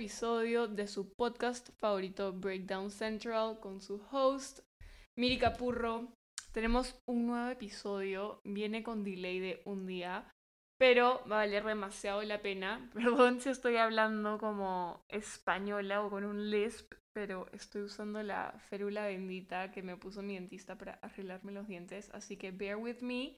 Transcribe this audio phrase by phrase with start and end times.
[0.00, 4.60] episodio de su podcast favorito Breakdown Central con su host
[5.18, 6.14] Miri Capurro.
[6.54, 10.26] Tenemos un nuevo episodio, viene con delay de un día,
[10.78, 12.88] pero va a valer demasiado la pena.
[12.94, 19.04] Perdón si estoy hablando como española o con un lisp, pero estoy usando la férula
[19.04, 23.36] bendita que me puso mi dentista para arreglarme los dientes, así que bear with me.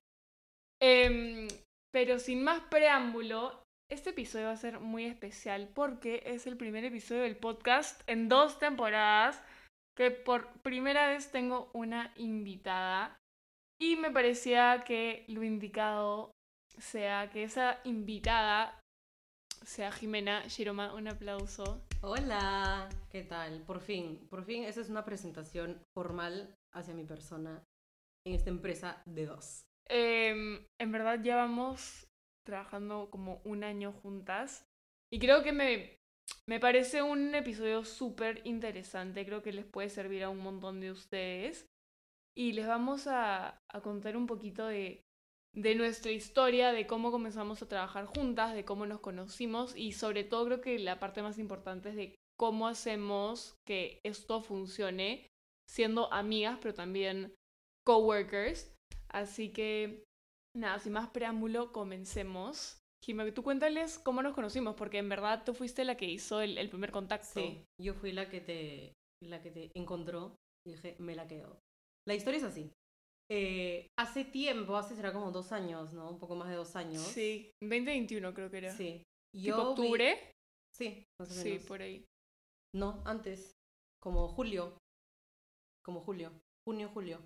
[0.80, 1.48] Em,
[1.92, 6.82] pero sin más preámbulo, este episodio va a ser muy especial porque es el primer
[6.82, 9.38] episodio del podcast en dos temporadas
[9.94, 13.18] que por primera vez tengo una invitada
[13.78, 16.30] y me parecía que lo indicado
[16.78, 18.80] sea que esa invitada
[19.62, 20.94] sea Jimena Giroma.
[20.94, 21.84] Un aplauso.
[22.00, 23.60] Hola, ¿qué tal?
[23.66, 27.62] Por fin, por fin, esa es una presentación formal hacia mi persona
[28.26, 29.66] en esta empresa de dos.
[29.86, 32.08] Em, en verdad ya vamos
[32.44, 34.64] trabajando como un año juntas.
[35.12, 35.98] Y creo que me,
[36.48, 39.24] me parece un episodio súper interesante.
[39.26, 41.66] Creo que les puede servir a un montón de ustedes.
[42.36, 45.02] Y les vamos a, a contar un poquito de,
[45.54, 50.24] de nuestra historia, de cómo comenzamos a trabajar juntas, de cómo nos conocimos y sobre
[50.24, 55.26] todo creo que la parte más importante es de cómo hacemos que esto funcione
[55.68, 57.34] siendo amigas, pero también
[57.84, 58.72] coworkers.
[59.08, 60.04] Así que
[60.54, 62.78] Nada, sin más preámbulo, comencemos.
[63.04, 66.68] Jimé, tú cuéntales cómo nos conocimos, porque en verdad tú fuiste la que hizo el,
[66.68, 67.40] primer contacto.
[67.40, 68.92] Sí, yo fui la que te,
[69.24, 70.36] la que te encontró
[70.66, 71.58] y dije, me la quedo.
[72.06, 72.70] La historia es así.
[73.30, 76.10] Eh, hace tiempo, hace será como dos años, ¿no?
[76.10, 77.02] Un poco más de dos años.
[77.02, 78.72] Sí, 2021 creo que era.
[78.72, 79.02] Sí.
[79.34, 80.32] Yo ¿Tipo octubre?
[80.76, 81.62] Sí, más o menos.
[81.62, 82.04] Sí, por ahí.
[82.74, 83.52] No, antes.
[84.00, 84.76] Como julio.
[85.84, 86.30] Como julio.
[86.68, 87.24] Junio, julio.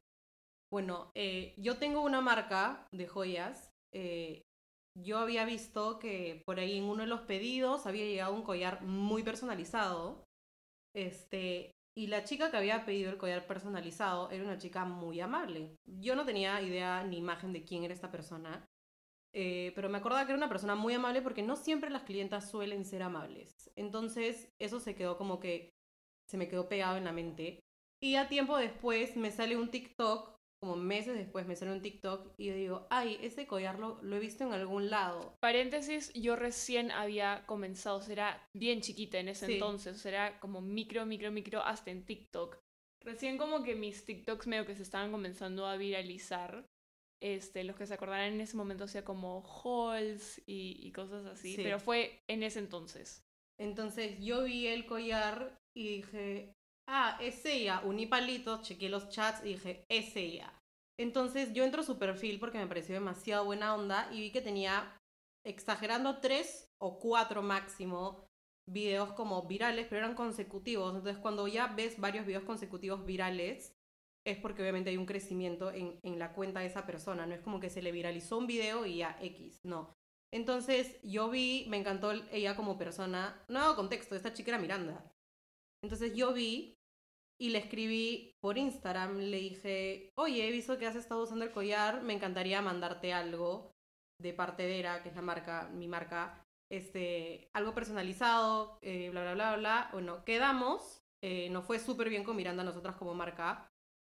[0.70, 3.70] Bueno, eh, yo tengo una marca de joyas.
[3.92, 4.42] Eh,
[4.98, 8.82] yo había visto que por ahí en uno de los pedidos había llegado un collar
[8.82, 10.24] muy personalizado.
[10.94, 15.76] Este, y la chica que había pedido el collar personalizado era una chica muy amable.
[15.86, 18.64] Yo no tenía idea ni imagen de quién era esta persona.
[19.34, 22.50] Eh, pero me acordaba que era una persona muy amable porque no siempre las clientas
[22.50, 23.52] suelen ser amables.
[23.76, 25.70] Entonces, eso se quedó como que
[26.28, 27.60] se me quedó pegado en la mente.
[28.02, 30.35] Y a tiempo después me sale un TikTok
[30.66, 34.18] como meses después me sale un TikTok y yo digo, ay, ese collar lo, he
[34.18, 35.36] visto en algún lado.
[35.40, 41.30] Paréntesis, yo recién había comenzado, será bien chiquita en ese entonces, será como micro, micro,
[41.30, 42.58] micro, hasta en TikTok.
[43.04, 46.66] Recién como que mis TikToks medio que se estaban comenzando a viralizar.
[47.22, 51.54] Este, los que se acordarán en ese momento hacía como hauls y, y cosas así,
[51.56, 53.24] pero fue en ese entonces.
[53.58, 56.55] Entonces yo vi el collar y dije,
[56.88, 60.52] ah, es ella, uní palitos, chequeé los chats y dije, es ella.
[60.98, 64.40] Entonces yo entro a su perfil porque me pareció demasiado buena onda y vi que
[64.40, 64.98] tenía,
[65.44, 68.26] exagerando, tres o cuatro máximo
[68.68, 70.94] videos como virales, pero eran consecutivos.
[70.94, 73.72] Entonces cuando ya ves varios videos consecutivos virales,
[74.26, 77.26] es porque obviamente hay un crecimiento en, en la cuenta de esa persona.
[77.26, 79.94] No es como que se le viralizó un video y ya X, no.
[80.32, 83.44] Entonces yo vi, me encantó ella como persona.
[83.48, 85.12] No hago contexto, esta chica era Miranda.
[85.82, 86.75] Entonces yo vi
[87.40, 91.52] y le escribí por Instagram, le dije, oye, he visto que has estado usando el
[91.52, 93.72] collar, me encantaría mandarte algo
[94.20, 99.22] de parte de Era, que es la marca, mi marca, este, algo personalizado, eh, bla,
[99.22, 99.88] bla, bla, bla.
[99.92, 103.68] Bueno, quedamos, eh, nos fue súper bien con Miranda nosotras como marca.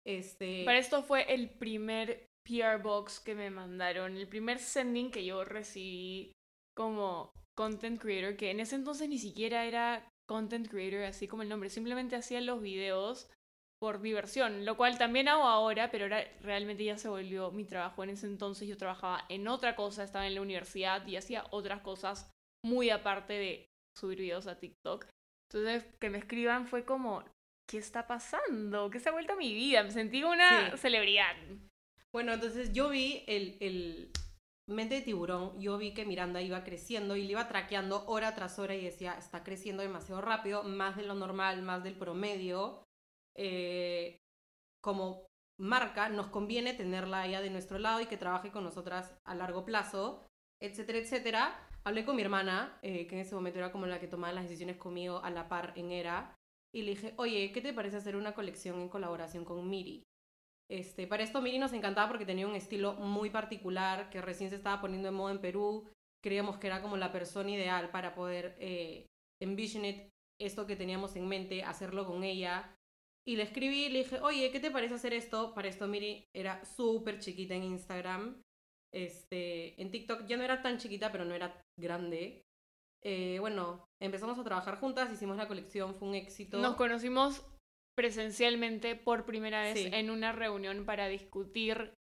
[0.06, 0.64] Este...
[0.64, 5.44] Para esto fue el primer PR box que me mandaron, el primer sending que yo
[5.44, 6.32] recibí
[6.76, 11.48] como content creator, que en ese entonces ni siquiera era content creator, así como el
[11.48, 11.70] nombre.
[11.70, 13.28] Simplemente hacía los videos
[13.78, 18.02] por diversión, lo cual también hago ahora, pero ahora realmente ya se volvió mi trabajo.
[18.02, 21.82] En ese entonces yo trabajaba en otra cosa, estaba en la universidad y hacía otras
[21.82, 22.30] cosas
[22.64, 25.06] muy aparte de subir videos a TikTok.
[25.50, 27.22] Entonces, que me escriban fue como,
[27.68, 28.90] ¿qué está pasando?
[28.90, 29.82] ¿Qué se ha vuelto a mi vida?
[29.82, 31.36] Me sentí una celebridad.
[32.12, 34.10] Bueno, entonces yo vi el, el,
[34.68, 38.58] mente de tiburón, yo vi que Miranda iba creciendo y le iba traqueando hora tras
[38.58, 42.84] hora y decía, está creciendo demasiado rápido, más de lo normal, más del promedio.
[43.36, 44.18] Eh,
[44.82, 45.26] como
[45.58, 49.64] marca, nos conviene tenerla ella de nuestro lado y que trabaje con nosotras a largo
[49.64, 50.26] plazo,
[50.60, 51.68] etcétera, etcétera.
[51.84, 54.44] Hablé con mi hermana, eh, que en ese momento era como la que tomaba las
[54.44, 56.34] decisiones conmigo a la par en ERA,
[56.74, 60.05] y le dije, oye, ¿qué te parece hacer una colección en colaboración con Miri?
[60.68, 64.56] Este, para esto Miri nos encantaba porque tenía un estilo muy particular que recién se
[64.56, 65.88] estaba poniendo en moda en Perú.
[66.22, 69.06] Creíamos que era como la persona ideal para poder eh,
[69.40, 69.84] envision
[70.40, 72.74] esto que teníamos en mente, hacerlo con ella.
[73.28, 75.54] Y le escribí y le dije, oye, ¿qué te parece hacer esto?
[75.54, 78.42] Para esto Miri era súper chiquita en Instagram.
[78.92, 82.42] Este, en TikTok ya no era tan chiquita, pero no era grande.
[83.04, 86.58] eh, bueno, empezamos a trabajar juntas, hicimos la colección, fue un éxito.
[86.58, 87.44] Nos conocimos
[87.96, 89.90] presencialmente por primera vez Sí.
[89.92, 91.92] en una reunión para discutir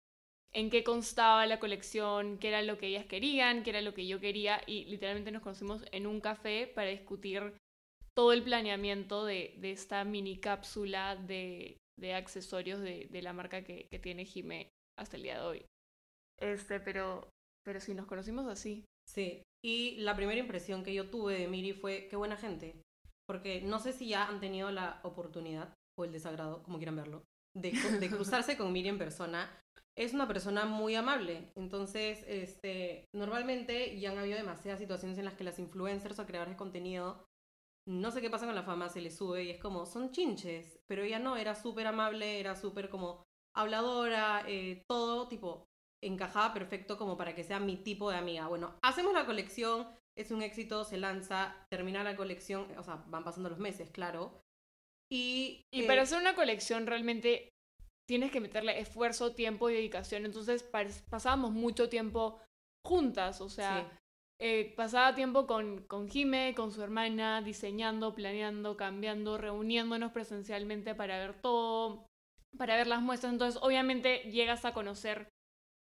[0.52, 4.06] en qué constaba la colección, qué era lo que ellas querían, qué era lo que
[4.06, 7.56] yo quería y literalmente nos conocimos en un café para discutir
[8.14, 13.64] todo el planeamiento de, de esta mini cápsula de, de accesorios de, de la marca
[13.64, 15.66] que, que tiene Jime hasta el día de hoy.
[16.40, 17.28] Este, pero,
[17.64, 18.84] pero sí, nos conocimos así.
[19.08, 22.80] Sí, y la primera impresión que yo tuve de Miri fue qué buena gente.
[23.26, 27.24] Porque no sé si ya han tenido la oportunidad o el desagrado, como quieran verlo,
[27.56, 27.72] de,
[28.10, 29.50] cruzarse con Miri en persona.
[29.96, 31.52] Es una persona muy amable.
[31.54, 36.54] Entonces, este, normalmente ya han habido demasiadas situaciones en las que las influencers o creadores
[36.54, 37.24] de contenido,
[37.86, 40.80] no sé qué pasa con la fama, se les sube y es como, son chinches.
[40.88, 43.22] Pero ella no, era súper amable, era súper como
[43.54, 45.66] habladora, eh, todo tipo,
[46.02, 48.48] encajaba perfecto como para que sea mi tipo de amiga.
[48.48, 49.86] Bueno, hacemos la colección,
[50.16, 54.43] es un éxito, se lanza, termina la colección, o sea, van pasando los meses, claro.
[55.14, 57.48] Y, Y eh, para hacer una colección realmente
[58.08, 60.24] tienes que meterle esfuerzo, tiempo y dedicación.
[60.26, 62.40] Entonces pas- pasábamos mucho tiempo
[62.84, 63.96] juntas, o sea, sí,
[64.40, 71.18] eh, pasaba tiempo con, con Jime, con su hermana, diseñando, planeando, cambiando, reuniéndonos presencialmente para
[71.18, 72.06] ver todo,
[72.58, 73.32] para ver las muestras.
[73.32, 75.28] Entonces, obviamente, llegas a conocer,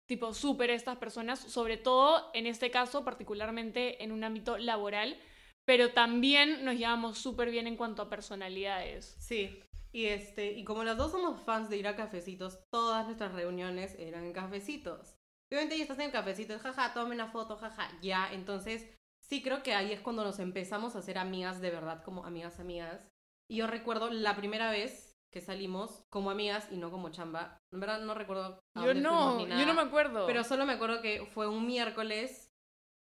[0.07, 5.17] tipo, súper estas personas, sobre todo en este caso, particularmente en un ámbito laboral,
[5.65, 9.15] pero también nos llevamos súper bien en cuanto a personalidades.
[9.19, 9.59] sí.
[9.95, 13.95] Y, este, y como las dos somos fans de ir a cafecitos, todas nuestras reuniones
[13.99, 15.15] eran en cafecitos.
[15.51, 18.33] Obviamente ya estás en el cafecito, jaja, tome una foto, jaja, ya.
[18.33, 18.89] Entonces,
[19.21, 22.59] sí creo que ahí es cuando nos empezamos a hacer amigas de verdad, como amigas,
[22.59, 23.07] amigas.
[23.47, 27.59] Y yo recuerdo la primera vez que salimos como amigas y no como chamba.
[27.71, 28.59] En verdad no recuerdo.
[28.75, 30.25] a Yo dónde no, fuimos ni yo no me acuerdo.
[30.25, 32.42] Pero solo me acuerdo que fue un miércoles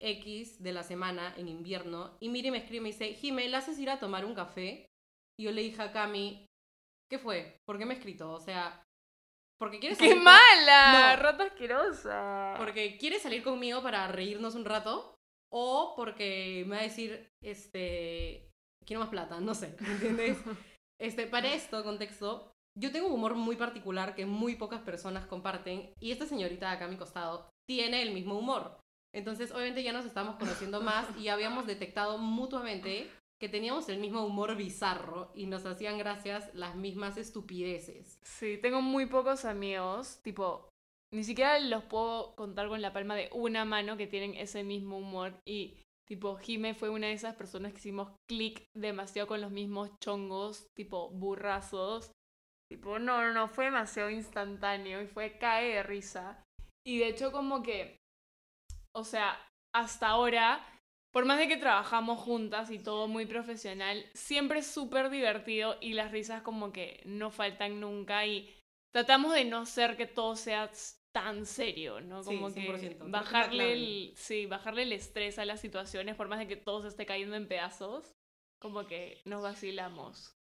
[0.02, 2.18] X de la semana en invierno.
[2.20, 4.86] Y Miri me escribe y me dice, Jimé, ¿le haces ir a tomar un café?
[5.38, 6.46] Y yo le dije a Cami,
[7.10, 7.58] ¿qué fue?
[7.66, 8.32] ¿Por qué me ha escrito?
[8.32, 8.84] O sea,
[9.60, 11.16] porque quieres ¡Qué salir con- mala!
[11.16, 11.22] No.
[11.24, 12.56] ¡Rata asquerosa!
[12.58, 15.16] porque quiere salir conmigo para reírnos un rato
[15.52, 18.50] o porque me va a decir, este,
[18.86, 20.38] quiero más plata, no sé, ¿me entiendes?
[21.02, 25.94] Este, para esto, contexto, yo tengo un humor muy particular que muy pocas personas comparten
[25.98, 28.78] y esta señorita de acá a mi costado tiene el mismo humor.
[29.14, 33.10] Entonces, obviamente ya nos estamos conociendo más y habíamos detectado mutuamente
[33.40, 38.20] que teníamos el mismo humor bizarro y nos hacían gracias las mismas estupideces.
[38.22, 40.70] Sí, tengo muy pocos amigos, tipo,
[41.14, 44.98] ni siquiera los puedo contar con la palma de una mano que tienen ese mismo
[44.98, 45.78] humor y
[46.08, 50.68] tipo Jime fue una de esas personas que hicimos clic demasiado con los mismos chongos,
[50.76, 52.12] tipo burrazos.
[52.72, 56.44] Tipo, no, no, no, fue demasiado instantáneo y fue cae de risa.
[56.86, 57.98] Y de hecho como que,
[59.00, 59.38] o sea,
[59.74, 60.66] hasta ahora,
[61.12, 65.94] por más de que trabajamos juntas y todo muy profesional, siempre es súper divertido y
[65.94, 68.54] las risas como que no faltan nunca y
[68.92, 70.72] tratamos de no ser que todo sea
[71.12, 72.24] tan serio, ¿no?
[72.24, 76.40] Sí, Como 100%, que bajarle el, sí, bajarle el estrés a las situaciones, por más
[76.40, 78.16] de que todo se esté cayendo en pedazos,
[78.60, 80.36] como que nos vacilamos.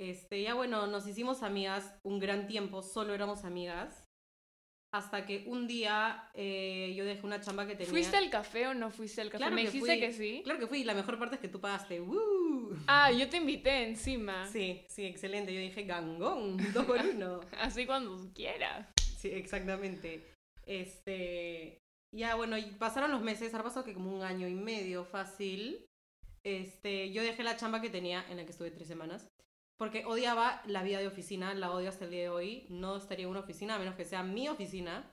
[0.00, 3.99] Este, ya bueno, nos hicimos amigas un gran tiempo, solo éramos amigas.
[4.92, 7.90] Hasta que un día eh, yo dejé una chamba que tenía.
[7.90, 9.38] ¿Fuiste al café o no fuiste al café?
[9.38, 10.00] Claro Me que dijiste fui.
[10.00, 10.40] que sí.
[10.42, 12.00] Claro que fui, la mejor parte es que tú pagaste.
[12.00, 12.76] ¡Woo!
[12.88, 14.46] Ah, yo te invité encima.
[14.48, 15.54] Sí, sí, excelente.
[15.54, 17.40] Yo dije gangón, dos por uno.
[17.60, 18.88] Así cuando quieras.
[19.16, 20.26] Sí, exactamente.
[20.66, 21.78] Este.
[22.12, 25.86] Ya, bueno, y pasaron los meses, ahora pasó que como un año y medio fácil.
[26.42, 29.28] Este, yo dejé la chamba que tenía, en la que estuve tres semanas,
[29.80, 32.66] porque odiaba la vida de oficina, la odio hasta el día de hoy.
[32.68, 35.10] No estaría en una oficina, a menos que sea mi oficina.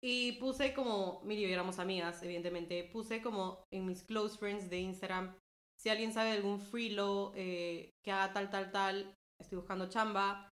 [0.00, 5.36] Y puse como, mire, éramos amigas, evidentemente, puse como en mis close friends de Instagram,
[5.76, 10.48] si alguien sabe de algún freelo eh, que haga tal, tal, tal, estoy buscando chamba,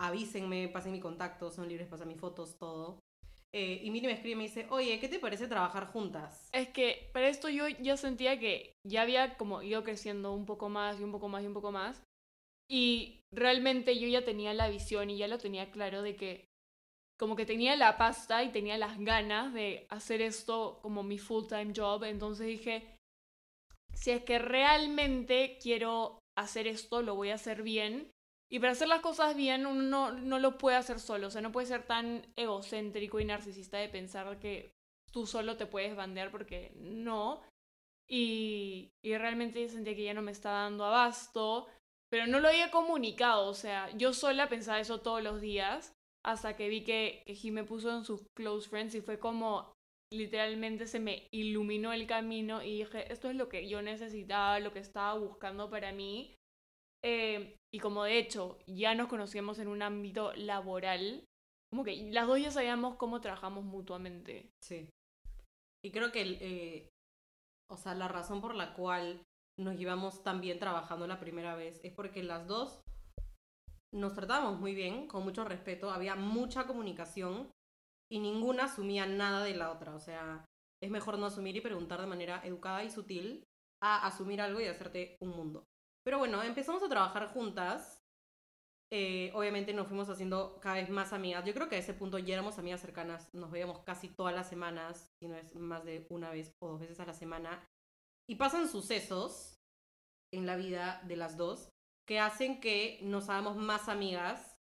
[0.00, 2.98] avísenme, pasen mi contacto, son libres, pasen mis fotos, todo.
[3.54, 6.48] Eh, y Miri me escribe y me dice, oye, ¿qué te parece trabajar juntas?
[6.52, 10.68] Es que para esto yo ya sentía que ya había como ido creciendo un poco
[10.68, 12.02] más y un poco más y un poco más.
[12.68, 16.48] Y realmente yo ya tenía la visión y ya lo tenía claro de que
[17.18, 21.46] como que tenía la pasta y tenía las ganas de hacer esto como mi full
[21.46, 22.04] time job.
[22.04, 22.96] Entonces dije,
[23.94, 28.10] si es que realmente quiero hacer esto, lo voy a hacer bien.
[28.50, 31.28] Y para hacer las cosas bien, uno no, no lo puede hacer solo.
[31.28, 34.72] O sea, no puede ser tan egocéntrico y narcisista de pensar que
[35.12, 37.42] tú solo te puedes bandear porque no.
[38.08, 41.68] Y, y realmente sentía que ya no me estaba dando abasto,
[42.14, 43.48] pero no lo había comunicado.
[43.48, 45.92] O sea, yo sola pensaba eso todos los días
[46.24, 49.72] hasta que vi que, que puso en sus close friends y fue como,
[50.12, 54.72] literalmente se me iluminó el camino y dije, esto es lo que yo necesitaba, lo
[54.72, 56.36] que estaba buscando para mí.
[57.02, 61.24] Eh, y como de hecho ya nos conocíamos en un ámbito laboral,
[61.68, 64.52] como que las dos ya sabíamos cómo trabajamos mutuamente.
[64.62, 64.88] Sí.
[65.84, 66.88] Y creo que, eh,
[67.68, 69.20] o sea, la razón por la cual
[69.58, 72.80] nos llevamos tan bien trabajando la primera vez es porque las dos
[73.92, 77.52] nos tratábamos muy bien, con mucho respeto, había mucha comunicación
[78.10, 79.94] y ninguna asumía nada de la otra.
[79.94, 80.44] O sea,
[80.82, 83.44] es mejor no asumir y preguntar de manera educada y sutil
[83.80, 85.64] a asumir algo y hacerte un mundo.
[86.04, 88.00] Pero bueno, empezamos a trabajar juntas.
[88.92, 91.44] Eh, obviamente nos fuimos haciendo cada vez más amigas.
[91.44, 93.32] Yo creo que a ese punto ya éramos amigas cercanas.
[93.32, 96.80] Nos veíamos casi todas las semanas, si no es más de una vez o dos
[96.80, 97.64] veces a la semana.
[98.28, 99.58] Y pasan sucesos
[100.32, 101.68] en la vida de las dos
[102.06, 104.56] que hacen que nos hagamos más amigas,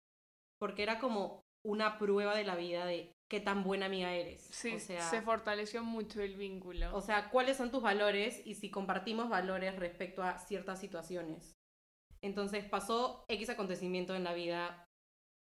[0.59, 4.47] porque era como una prueba de la vida de qué tan buena amiga eres.
[4.51, 6.95] Sí, se fortaleció mucho el vínculo.
[6.95, 11.55] O sea, cuáles son tus valores y si compartimos valores respecto a ciertas situaciones.
[12.21, 14.85] Entonces pasó X acontecimiento en la vida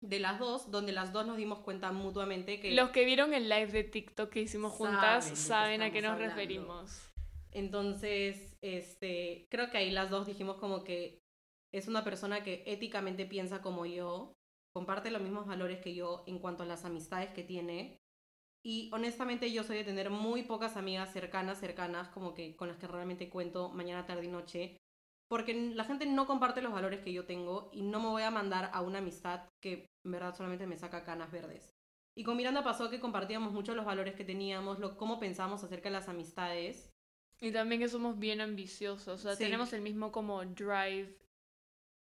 [0.01, 2.72] de las dos, donde las dos nos dimos cuenta mutuamente que...
[2.72, 7.12] Los que vieron el live de TikTok que hicimos juntas saben, a qué nos referimos.
[7.53, 11.19] Entonces, este, creo que ahí las dos dijimos como que
[11.74, 14.33] es una persona que éticamente piensa como yo,
[14.74, 18.00] comparte los mismos valores que yo en cuanto a las amistades que tiene.
[18.65, 22.77] Y honestamente yo soy de tener muy pocas amigas cercanas, cercanas, como que con las
[22.77, 24.77] que realmente cuento mañana, tarde y noche.
[25.27, 28.31] Porque la gente no comparte los valores que yo tengo y no me voy a
[28.31, 31.74] mandar a una amistad que en verdad solamente me saca canas verdes.
[32.15, 35.89] Y con Miranda pasó que compartíamos mucho los valores que teníamos, lo, cómo pensamos acerca
[35.89, 36.92] de las amistades.
[37.43, 41.13] Y también que somos bien ambiciosos, o sea, tenemos el mismo como drive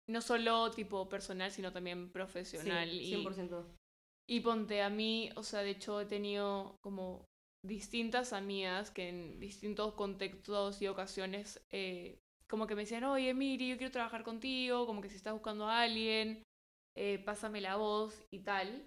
[0.07, 2.87] no solo tipo personal, sino también profesional.
[2.87, 3.65] Sí, 100%.
[4.27, 7.25] Y, y ponte a mí, o sea, de hecho he tenido como
[7.65, 13.69] distintas amigas que en distintos contextos y ocasiones eh, como que me decían, oye Miri,
[13.69, 16.43] yo quiero trabajar contigo, como que si estás buscando a alguien,
[16.95, 18.85] eh, pásame la voz y tal.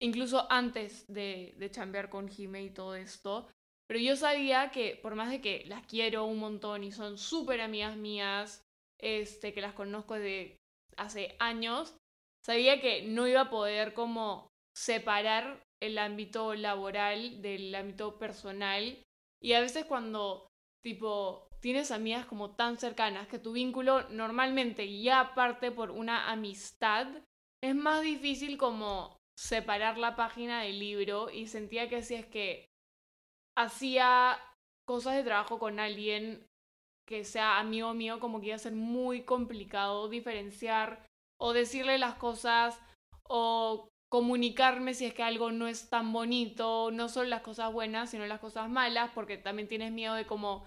[0.00, 3.46] Incluso antes de, de chambear con Jime y todo esto.
[3.92, 7.60] Pero yo sabía que por más de que las quiero un montón y son súper
[7.60, 8.64] amigas mías,
[8.98, 10.56] este, que las conozco de
[10.96, 11.94] hace años,
[12.42, 18.96] sabía que no iba a poder como separar el ámbito laboral del ámbito personal.
[19.42, 20.48] Y a veces cuando,
[20.82, 27.08] tipo, tienes amigas como tan cercanas que tu vínculo normalmente ya parte por una amistad,
[27.62, 32.71] es más difícil como separar la página del libro y sentía que si es que
[33.56, 34.38] hacía
[34.86, 36.46] cosas de trabajo con alguien
[37.06, 41.06] que sea amigo mío, como que iba a ser muy complicado diferenciar
[41.40, 42.80] o decirle las cosas
[43.24, 48.10] o comunicarme si es que algo no es tan bonito, no solo las cosas buenas,
[48.10, 50.66] sino las cosas malas, porque también tienes miedo de como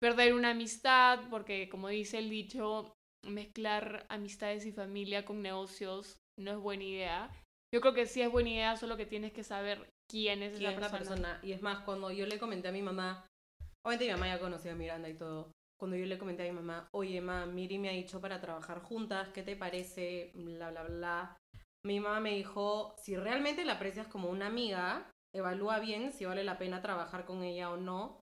[0.00, 2.92] perder una amistad, porque como dice el dicho,
[3.24, 7.30] mezclar amistades y familia con negocios no es buena idea.
[7.72, 10.74] Yo creo que sí es buena idea, solo que tienes que saber quién es esa
[10.74, 10.98] persona.
[10.98, 11.40] persona.
[11.42, 13.26] Y es más, cuando yo le comenté a mi mamá,
[13.82, 15.50] obviamente mi mamá ya conocía a Miranda y todo,
[15.80, 18.80] cuando yo le comenté a mi mamá, oye, mamá, Miri me ha dicho para trabajar
[18.82, 20.30] juntas, ¿qué te parece?
[20.34, 21.36] Bla, bla, bla.
[21.84, 26.44] Mi mamá me dijo, si realmente la aprecias como una amiga, evalúa bien si vale
[26.44, 28.20] la pena trabajar con ella o no,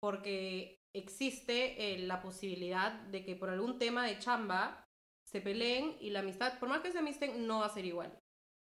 [0.00, 4.84] porque existe eh, la posibilidad de que por algún tema de chamba
[5.28, 8.16] se peleen y la amistad, por más que se amisten, no va a ser igual.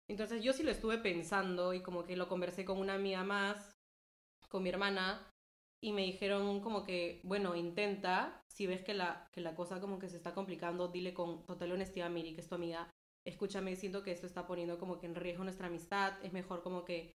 [0.08, 3.76] Entonces yo sí lo estuve pensando y como que lo conversé con una amiga más,
[4.48, 5.32] con mi hermana,
[5.80, 9.98] y me dijeron como que, bueno, intenta, si ves que la, que la cosa como
[9.98, 12.90] que se está complicando, dile con total honestidad Miri, que es tu amiga,
[13.24, 16.84] escúchame, siento que esto está poniendo como que en riesgo nuestra amistad, es mejor como
[16.84, 17.14] que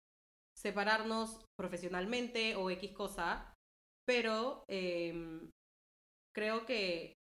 [0.54, 3.54] separarnos profesionalmente o X cosa,
[4.06, 5.50] pero em,
[6.34, 7.14] creo que,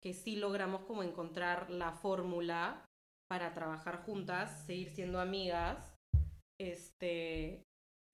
[0.00, 2.84] que sí logramos como encontrar la fórmula
[3.32, 5.96] para trabajar juntas, seguir siendo amigas,
[6.60, 7.62] este,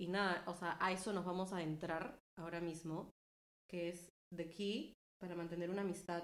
[0.00, 3.10] y nada, o sea, a eso nos vamos a entrar ahora mismo,
[3.68, 6.22] que es The Key para mantener una amistad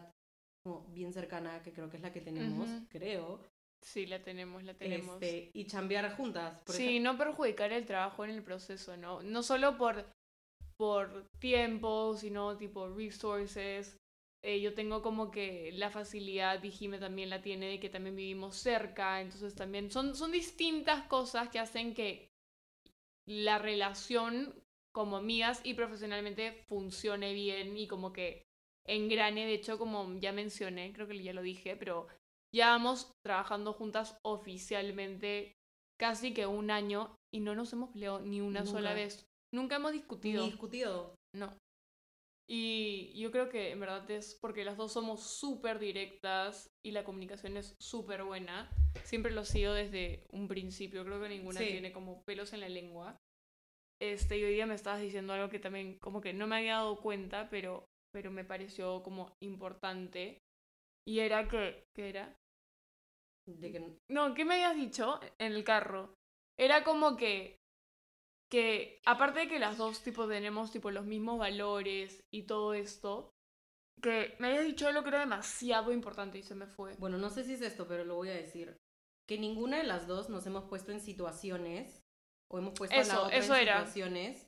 [0.63, 3.41] como bien cercana, que creo que es la que tenemos, creo.
[3.85, 5.21] Sí, la tenemos, la tenemos.
[5.21, 6.63] Este, y chambear juntas.
[6.69, 9.25] sí, no perjudicar el trabajo en el proceso, ¿no?
[9.25, 10.07] No solo por,
[10.79, 13.97] por tiempo, sino tipo resources.
[14.47, 18.15] Eh, yo tengo como que la facilidad, y Jime también la tiene, de que también
[18.15, 22.29] vivimos cerca, entonces también son, son distintas cosas que hacen que
[23.27, 24.55] la relación
[24.95, 28.45] como amigas y profesionalmente funcione bien y como que
[28.87, 29.47] engrane.
[29.47, 32.07] De hecho, como ya mencioné, creo que ya lo dije, pero
[32.55, 35.57] ya vamos trabajando juntas oficialmente
[35.99, 39.27] casi que un año y no nos hemos peleado ni una sola vez.
[39.55, 40.43] Nunca hemos discutido.
[40.43, 41.15] Ni discutido.
[41.35, 41.57] No.
[42.47, 47.05] Y yo creo que en verdad es porque las dos somos súper directas y la
[47.05, 48.71] comunicación es súper buena.
[49.05, 51.05] Siempre lo ha sido desde un principio.
[51.05, 51.67] Creo que ninguna Sí.
[51.67, 53.19] tiene como pelos en la lengua.
[54.01, 56.75] Este, y hoy día me estabas diciendo algo que también como que no me había
[56.75, 60.43] dado cuenta, pero, pero me pareció como importante.
[61.07, 62.37] Y era que, ¿qué era?
[63.47, 66.15] De que, No, ¿qué me habías dicho en el carro?
[66.59, 67.57] Era como que,
[68.55, 73.33] que aparte de que las dos tipo tenemos tipo los mismos valores y todo esto,
[74.01, 76.95] que me habías dicho algo que era demasiado importante y se me fue.
[76.99, 78.77] bueno, no sé si es esto, pero lo voy a decir.
[79.27, 82.05] Que ninguna de las dos nos hemos puesto en situaciones,
[82.49, 83.79] o hemos puesto a Eso, la otra eso en era.
[83.79, 84.47] situaciones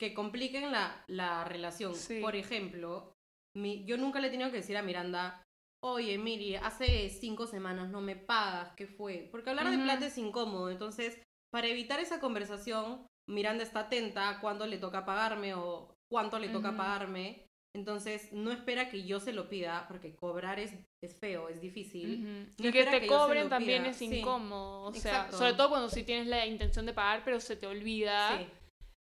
[0.00, 1.94] que compliquen la, la relación.
[1.94, 2.18] Sí.
[2.20, 3.14] Por ejemplo,
[3.56, 5.40] mi, yo nunca le he tenido que decir a Miranda,
[5.84, 9.28] oye, Miri, hace cinco semanas no me pagas, ¿qué fue?
[9.30, 10.68] Porque hablar de plata es incómodo.
[10.68, 11.22] Entonces,
[11.52, 16.48] para evitar esa conversación, Miranda está atenta a cuándo le toca pagarme o cuánto le
[16.48, 17.44] toca pagarme.
[17.74, 20.72] Entonces, no espera que yo se lo pida, porque cobrar es,
[21.04, 22.48] es feo, es difícil.
[22.58, 24.06] No Y que te que cobren también pida, es sí.
[24.06, 24.84] incómodo.
[24.84, 25.36] O sea, Exacto.
[25.38, 28.38] sobre todo cuando sí tienes la intención de pagar, pero se te olvida.
[28.38, 28.46] Sí.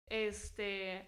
[0.10, 1.08] Este.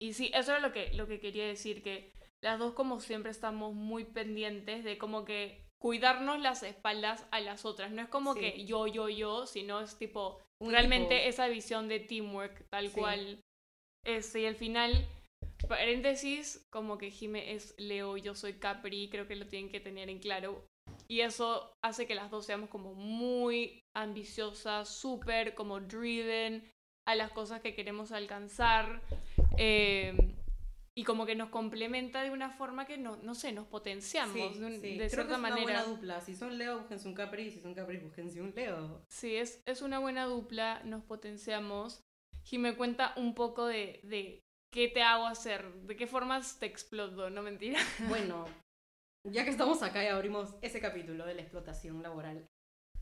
[0.00, 3.32] Y sí, eso era lo que, lo que quería decir, que las dos como siempre
[3.32, 7.90] estamos muy pendientes de como que cuidarnos las espaldas a las otras.
[7.90, 8.40] No es como Sí.
[8.40, 11.28] que yo, yo, yo, sino es tipo Un realmente equipo.
[11.30, 12.94] esa visión de teamwork, tal Sí.
[13.00, 13.40] cual.
[14.04, 15.06] Este, y al final,
[15.68, 20.08] paréntesis, como que Jime es Leo yo soy Capri, creo que lo tienen que tener
[20.08, 20.64] en claro.
[21.06, 26.70] Y eso hace que las dos seamos como muy ambiciosas, súper como driven
[27.06, 29.00] a las cosas que queremos alcanzar.
[29.60, 30.14] eh,
[30.98, 34.58] y como que nos complementa de una forma que no, no sé, nos potenciamos Sí,
[34.58, 34.80] de, un- sí.
[34.80, 35.62] de Creo que cierta es una manera.
[35.62, 36.20] buena dupla.
[36.20, 37.50] Si son Leo, búsquense un Capri.
[37.52, 39.04] Si son Capri, búsquense un Leo.
[39.08, 42.02] Sí, es, es una buena dupla, nos potenciamos.
[42.50, 46.66] Y me cuenta un poco de, de qué te hago hacer, de qué formas te
[46.66, 47.78] exploto, no mentira.
[48.08, 48.46] Bueno,
[49.24, 52.48] ya que estamos acá y abrimos ese capítulo de la explotación laboral.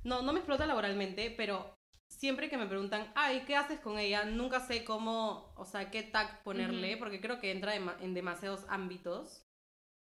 [0.05, 1.75] No, no me explota laboralmente, pero
[2.09, 4.25] siempre que me preguntan, ay, ¿qué haces con ella?
[4.25, 9.45] Nunca sé cómo, o sea, qué tag ponerle, porque creo que entra en demasiados ámbitos.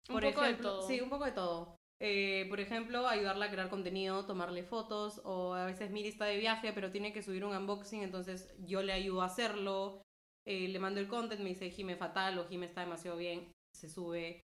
[0.09, 0.87] Un poco de todo.
[0.87, 1.75] Sí, un poco de todo.
[1.99, 6.37] Eh, por ejemplo, ayudarla a crear contenido, tomarle fotos, o a veces Miri está de
[6.37, 10.01] viaje, pero tiene que subir un unboxing, entonces yo le ayudo a hacerlo.
[10.45, 13.89] Eh, le mando el content, me dice Jime fatal o Jime está demasiado bien, se
[13.89, 14.41] sube.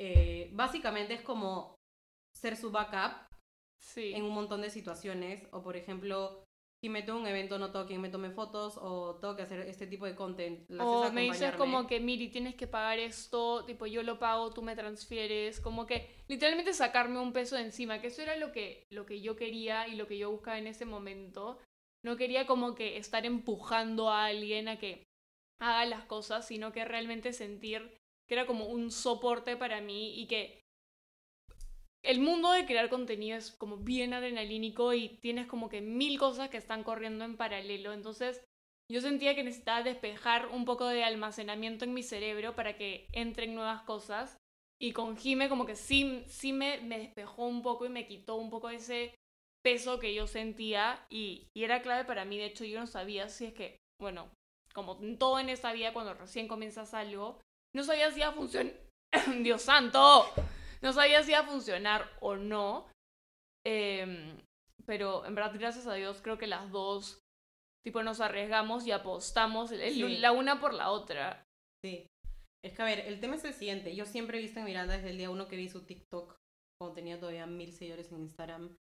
[0.00, 1.76] Eh, básicamente es como
[2.34, 3.28] ser su backup
[3.80, 4.14] Sí.
[4.14, 6.43] en un montón de situaciones, o por ejemplo,
[6.84, 9.60] si me tengo un evento, no tengo quien me tome fotos, o tengo que hacer
[9.60, 10.70] este tipo de content.
[10.78, 14.60] O me dices como que, Miri, tienes que pagar esto, tipo, yo lo pago, tú
[14.60, 18.86] me transfieres, como que literalmente sacarme un peso de encima, que eso era lo que,
[18.90, 21.58] lo que yo quería y lo que yo buscaba en ese momento.
[22.04, 25.04] No quería como que estar empujando a alguien a que
[25.62, 27.96] haga las cosas, sino que realmente sentir
[28.28, 30.60] que era como un soporte para mí y que
[32.04, 36.50] el mundo de crear contenido es como bien adrenalínico y tienes como que mil cosas
[36.50, 38.44] que están corriendo en paralelo, entonces
[38.90, 43.54] yo sentía que necesitaba despejar un poco de almacenamiento en mi cerebro para que entren
[43.54, 44.36] nuevas cosas.
[44.78, 48.36] Y con Jime como que sí, sí me, me despejó un poco y me quitó
[48.36, 49.14] un poco ese
[49.64, 52.36] peso que yo sentía y, era clave para mí.
[52.36, 54.28] De hecho, yo no sabía si es que, bueno,
[54.74, 57.40] como todo en esta vida, cuando recién comienzas algo,
[57.74, 58.74] no sabía si iba a funcionar.
[59.42, 60.26] ¡Dios santo!
[60.84, 62.86] No sabía si iba a funcionar o no.
[63.66, 64.38] Em,
[64.86, 67.18] pero en verdad, gracias a Dios, creo que las dos
[67.84, 70.16] tipo nos arriesgamos y apostamos el- el- Sí.
[70.18, 71.42] la una por la otra.
[71.84, 72.06] Sí.
[72.64, 73.94] Es que, a ver, el tema es el siguiente.
[73.94, 76.36] Yo siempre he visto en Miranda desde el día uno que vi su TikTok,
[76.80, 78.76] cuando tenía todavía mil seguidores en Instagram.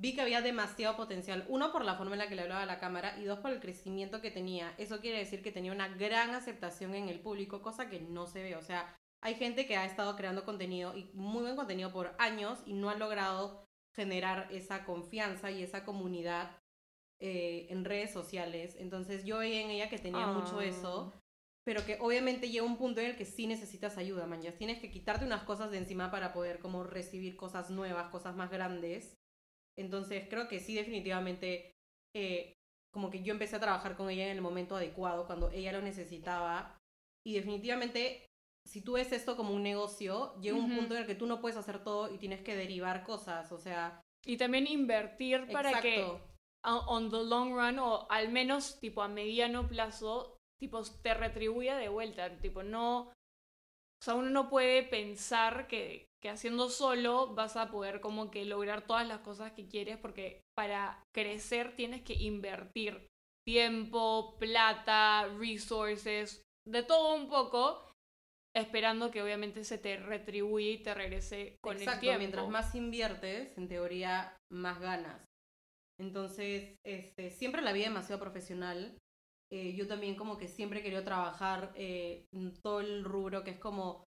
[0.00, 1.44] Vi que había demasiado potencial.
[1.48, 3.50] Uno, por la forma en la que le hablaba a la cámara y dos, por
[3.52, 4.74] el crecimiento que tenía.
[4.78, 8.42] Eso quiere decir que tenía una gran aceptación en el público, cosa que no se
[8.42, 8.56] ve.
[8.56, 12.62] O sea, hay gente que ha estado creando contenido y muy buen contenido por años
[12.66, 13.64] y no ha logrado
[13.96, 16.58] generar esa confianza y esa comunidad
[17.20, 18.76] eh, en redes sociales.
[18.78, 20.64] Entonces yo veía en ella que tenía mucho Ah.
[20.64, 21.12] eso
[21.64, 24.42] pero que obviamente llega un punto en el que sí necesitas ayuda, man.
[24.42, 28.36] Ya tienes que quitarte unas cosas de encima para poder como recibir cosas nuevas, cosas
[28.36, 29.16] más grandes.
[29.76, 31.72] Entonces creo que sí definitivamente
[32.14, 32.52] eh,
[32.92, 35.80] como que yo empecé a trabajar con ella en el momento adecuado, cuando ella lo
[35.80, 36.76] necesitaba.
[37.26, 38.26] Y definitivamente,
[38.66, 41.40] si tú ves esto como un negocio, llega un punto en el que tú no
[41.40, 43.52] puedes hacer todo y tienes que derivar cosas.
[43.52, 46.04] O sea, Y también invertir para que
[46.64, 51.90] on the long run o al menos tipo a mediano plazo tipo te retribuya de
[51.90, 53.12] vuelta tipo no o
[54.02, 58.86] sea uno no puede pensar que, que haciendo solo vas a poder como que lograr
[58.86, 63.06] todas las cosas que quieres porque para crecer tienes que invertir
[63.46, 67.92] tiempo, plata, resources, de todo un poco,
[68.54, 72.18] esperando que obviamente se te retribuye y te regrese con Exacto, el tiempo.
[72.18, 75.20] mientras más inviertes, en teoría, más ganas.
[75.98, 78.96] Entonces, este, siempre la vida demasiado profesional.
[79.52, 83.58] Eh, yo también como que siempre querido trabajar eh, en todo el rubro que es
[83.58, 84.04] como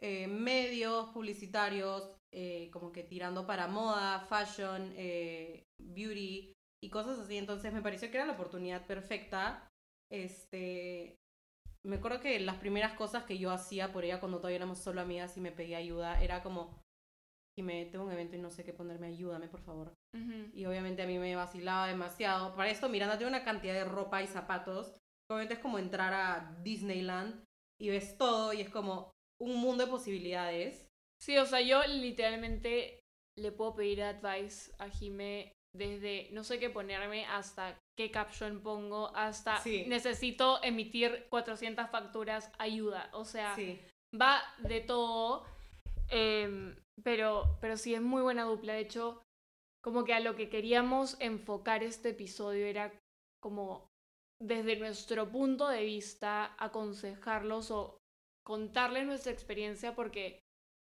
[0.00, 2.16] eh, medios publicitarios,
[2.72, 4.94] como que tirando para moda, fashion,
[5.78, 7.36] beauty y cosas así.
[7.36, 9.68] Entonces me pareció que era la oportunidad perfecta.
[10.10, 11.18] Este,
[11.84, 15.00] me acuerdo que las primeras cosas que yo hacía por ella cuando todavía éramos solo
[15.00, 16.80] amigas y me pedía ayuda era como,
[17.58, 19.92] y me tengo un evento y no sé qué ponerme, ayúdame por favor.
[20.54, 22.54] Y obviamente a mí me vacilaba demasiado.
[22.54, 24.94] Para esto Miranda tiene una cantidad de ropa y zapatos.
[25.30, 27.44] Obviamente es como entrar a Disneyland
[27.80, 30.88] y ves todo y es como un mundo de posibilidades.
[31.20, 33.00] Sí, o sea, yo literalmente
[33.38, 39.14] le puedo pedir advice a Jime desde no sé qué ponerme hasta qué caption pongo,
[39.14, 39.84] hasta Sí.
[39.86, 43.10] necesito emitir 400 facturas, ayuda.
[43.12, 43.80] O sea, Sí.
[44.18, 45.44] va de todo.
[46.14, 48.74] em, pero, pero sí, es muy buena dupla.
[48.74, 49.22] De hecho,
[49.82, 52.92] como que a lo que queríamos enfocar este episodio era
[53.42, 53.86] como
[54.38, 57.96] desde nuestro punto de vista aconsejarlos o
[58.46, 60.38] contarles nuestra experiencia porque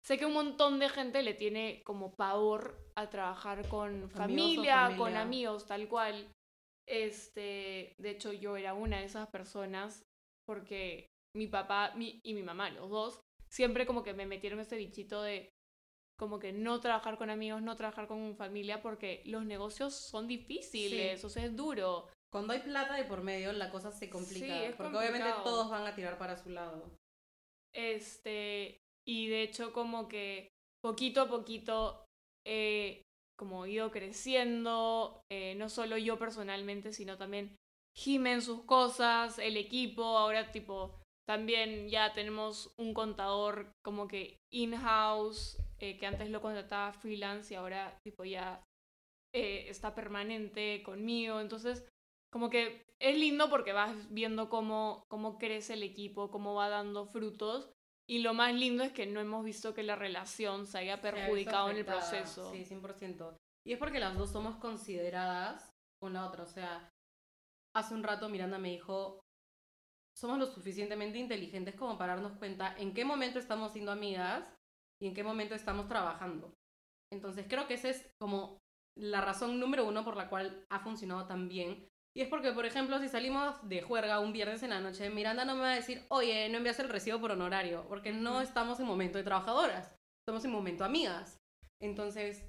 [0.05, 4.85] sé que un montón de gente le tiene como pavor a trabajar con o familia,
[4.89, 5.21] con familia.
[5.21, 6.27] amigos, tal cual.
[6.87, 10.03] Este, de hecho yo era una de esas personas
[10.47, 13.19] porque mi papá mi- y mi mamá, los dos,
[13.49, 15.49] siempre como que me metieron ese bichito de
[16.17, 21.19] como que no trabajar con amigos, no trabajar con familia porque los negocios son difíciles,
[21.19, 21.25] Sí.
[21.25, 22.07] o sea, es duro.
[22.31, 24.45] Cuando hay plata de por medio, la cosa se complica.
[24.45, 26.89] Sí, es porque obviamente todos van a tirar para su lado.
[27.73, 30.49] Este, y de hecho como que
[30.81, 32.05] poquito a poquito
[32.45, 33.01] he
[33.37, 37.55] como ido creciendo, eh, no solo yo personalmente, sino también
[37.97, 44.37] Jime en sus cosas, el equipo, ahora tipo, también ya tenemos un contador como que
[44.51, 48.61] in-house, eh, que antes lo contrataba freelance y ahora tipo ya
[49.33, 51.87] eh, está permanente conmigo, entonces
[52.31, 57.05] como que es lindo porque vas viendo cómo, cómo crece el equipo, cómo va dando
[57.05, 57.71] frutos.
[58.07, 61.01] Y lo más lindo es que no hemos visto que la relación se haya Se
[61.01, 62.51] perjudicado en el proceso.
[62.51, 63.35] Sí, 100%.
[63.65, 66.43] Y es porque las dos somos consideradas una a otra.
[66.43, 66.91] O sea,
[67.75, 69.21] hace un rato Miranda me dijo,
[70.15, 74.53] somos lo suficientemente inteligentes como para darnos cuenta en qué momento estamos siendo amigas
[75.01, 76.53] y en qué momento estamos trabajando.
[77.11, 78.59] Entonces creo que esa es como
[78.97, 81.87] la razón número uno por la cual ha funcionado tan bien.
[82.15, 85.43] Y es porque, por ejemplo, si salimos de juerga un viernes en la noche, Miranda
[85.43, 88.79] no me va a decir, oye, no envías el recibo por honorario, porque no estamos
[88.79, 91.37] en momento de trabajadoras, estamos en momento amigas.
[91.81, 92.45] Entonces,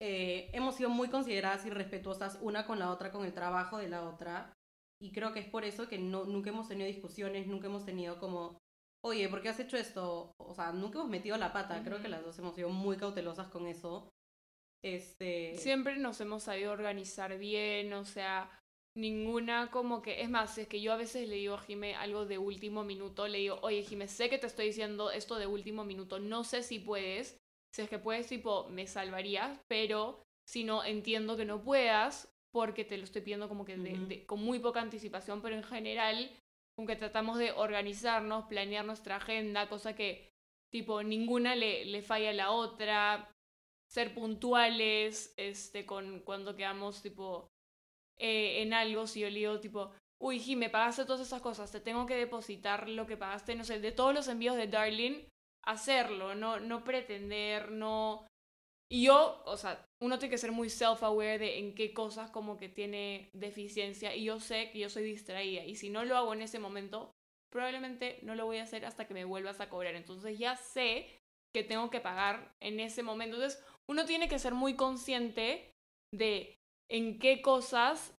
[0.00, 3.88] eh, hemos sido muy consideradas y respetuosas una con la otra, con el trabajo de
[3.88, 4.52] la otra.
[5.02, 8.20] Y creo que es por eso que no, nunca hemos tenido discusiones, nunca hemos tenido
[8.20, 8.58] como,
[9.04, 10.30] oye, ¿por qué has hecho esto?
[10.38, 11.82] O sea, nunca hemos metido la pata.
[11.82, 14.08] Creo que las dos hemos sido muy cautelosas con eso.
[14.84, 15.56] Este.
[15.56, 18.48] Siempre nos hemos sabido organizar bien, o sea,
[18.96, 22.26] ninguna como que, es más, es que yo a veces le digo a Jime algo
[22.26, 25.84] de último minuto, le digo, oye Jime, sé que te estoy diciendo esto de último
[25.84, 27.38] minuto, no sé si puedes,
[27.74, 32.84] si es que puedes, tipo, me salvarías, pero si no, entiendo que no puedas, porque
[32.84, 36.30] te lo estoy pidiendo como que de- de- con muy poca anticipación, pero en general,
[36.76, 40.30] como que tratamos de organizarnos, planear nuestra agenda, cosa que,
[40.72, 43.30] tipo, ninguna le, le falla a la otra,
[43.90, 47.48] ser puntuales, este, con cuando quedamos, tipo,
[48.18, 51.80] eh, en algo, si yo le digo, tipo, uy, Jime, pagaste todas esas cosas, te
[51.80, 55.24] tengo que depositar lo que pagaste, no sé, de todos los envíos de Darling,
[55.64, 58.26] hacerlo, no, no pretender, no...
[58.90, 62.56] Y yo, o sea, uno tiene que ser muy self-aware de en qué cosas como
[62.56, 66.32] que tiene deficiencia y yo sé que yo soy distraída y si no lo hago
[66.32, 67.12] en ese momento,
[67.52, 69.94] probablemente no lo voy a hacer hasta que me vuelvas a cobrar.
[69.94, 71.18] Entonces ya sé
[71.54, 73.36] que tengo que pagar en ese momento.
[73.36, 75.70] Entonces uno tiene que ser muy consciente
[76.14, 76.57] de
[76.90, 78.14] en qué cosas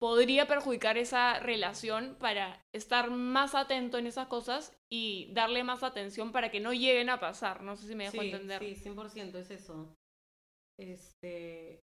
[0.00, 6.32] podría perjudicar esa relación para estar más atento en esas cosas y darle más atención
[6.32, 7.62] para que no lleguen a pasar.
[7.62, 8.58] No sé si me dejo sí, entender.
[8.60, 9.94] Sí, 100% es eso.
[10.76, 11.80] Este.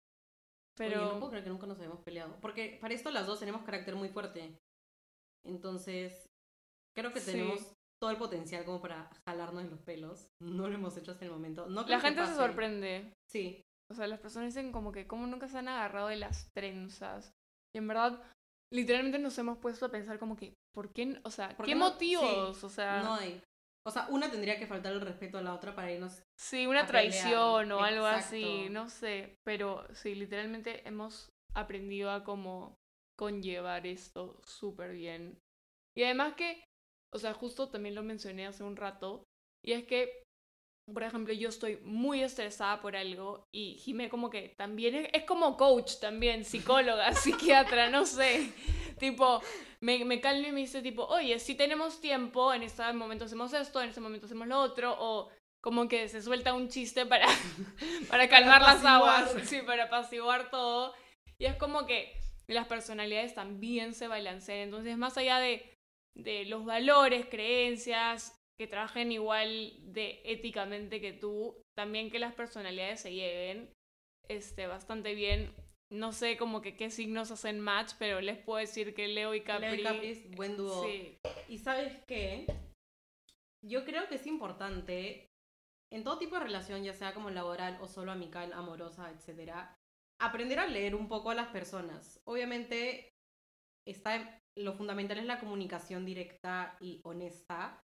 [0.77, 2.39] Pero Oye, no puedo creer que nunca nos habíamos peleado.
[2.41, 4.59] Porque para esto las dos tenemos carácter muy fuerte.
[5.47, 6.27] Entonces,
[6.95, 7.33] creo que Sí.
[7.33, 10.29] tenemos todo el potencial como para jalarnos los pelos.
[10.43, 11.67] No lo hemos hecho hasta el momento.
[11.67, 13.13] No la gente se sorprende.
[13.31, 13.63] Sí,
[13.93, 17.33] O sea, las personas dicen como que como nunca se han agarrado de las trenzas.
[17.75, 18.23] Y en verdad,
[18.73, 21.21] literalmente nos hemos puesto a pensar como que, ¿por qué?
[21.25, 21.91] O sea, ¿Por ¿qué no?
[21.91, 22.59] motivos?
[22.59, 23.41] Sí, O sea, no hay.
[23.87, 26.23] O sea, una tendría que faltar el respeto a la otra para irnos.
[26.39, 27.11] sí, una a pelear.
[27.11, 29.37] traición o algo así, no sé.
[29.45, 32.77] Pero sí, literalmente hemos aprendido a como
[33.19, 35.39] conllevar esto súper bien.
[35.97, 36.65] Y además que,
[37.13, 39.25] o sea, justo también lo mencioné hace un rato,
[39.65, 40.23] y es que,
[40.93, 45.25] por ejemplo, yo estoy muy estresada por algo y Jimé como que también es, es
[45.25, 48.53] como coach también, psicóloga, psiquiatra, no sé,
[48.99, 49.41] tipo,
[49.81, 53.53] me, me calma y me dice tipo, oye, si tenemos tiempo, en este momento hacemos
[53.53, 55.29] esto, en este momento hacemos lo otro, o
[55.63, 57.27] como que se suelta un chiste para,
[58.09, 60.93] para calmar las aguas, sí, para apaciguar todo.
[61.39, 62.13] Y es como que
[62.49, 64.61] las personalidades también se balancean.
[64.61, 65.79] Entonces, más allá de,
[66.15, 73.01] de los valores, creencias, que trabajen igual de éticamente que tú, también que las personalidades
[73.01, 73.73] se lleven
[74.29, 75.53] este, bastante bien.
[75.91, 79.41] No sé como que qué signos hacen match, pero les puedo decir que Leo y
[79.41, 79.67] Capri...
[79.67, 80.85] Leo y Capri es buen dúo.
[80.85, 81.19] Sí.
[81.49, 82.47] Y sabes qué?
[83.67, 85.27] Yo creo que es importante
[85.93, 89.75] en todo tipo de relación, ya sea como laboral o solo amical, amorosa, etcétera,
[90.21, 92.21] aprender a leer un poco a las personas.
[92.29, 93.11] Obviamente,
[93.89, 97.83] está, lo fundamental es la comunicación directa y honesta,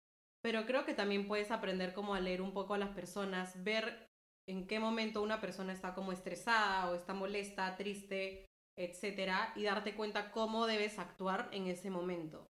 [0.45, 4.07] pero creo que también puedes aprender como a leer un poco a las personas, ver
[4.47, 8.45] en qué momento una persona está como estresada o está molesta, triste,
[8.77, 12.45] etcétera, y darte cuenta cómo debes actuar en ese momento.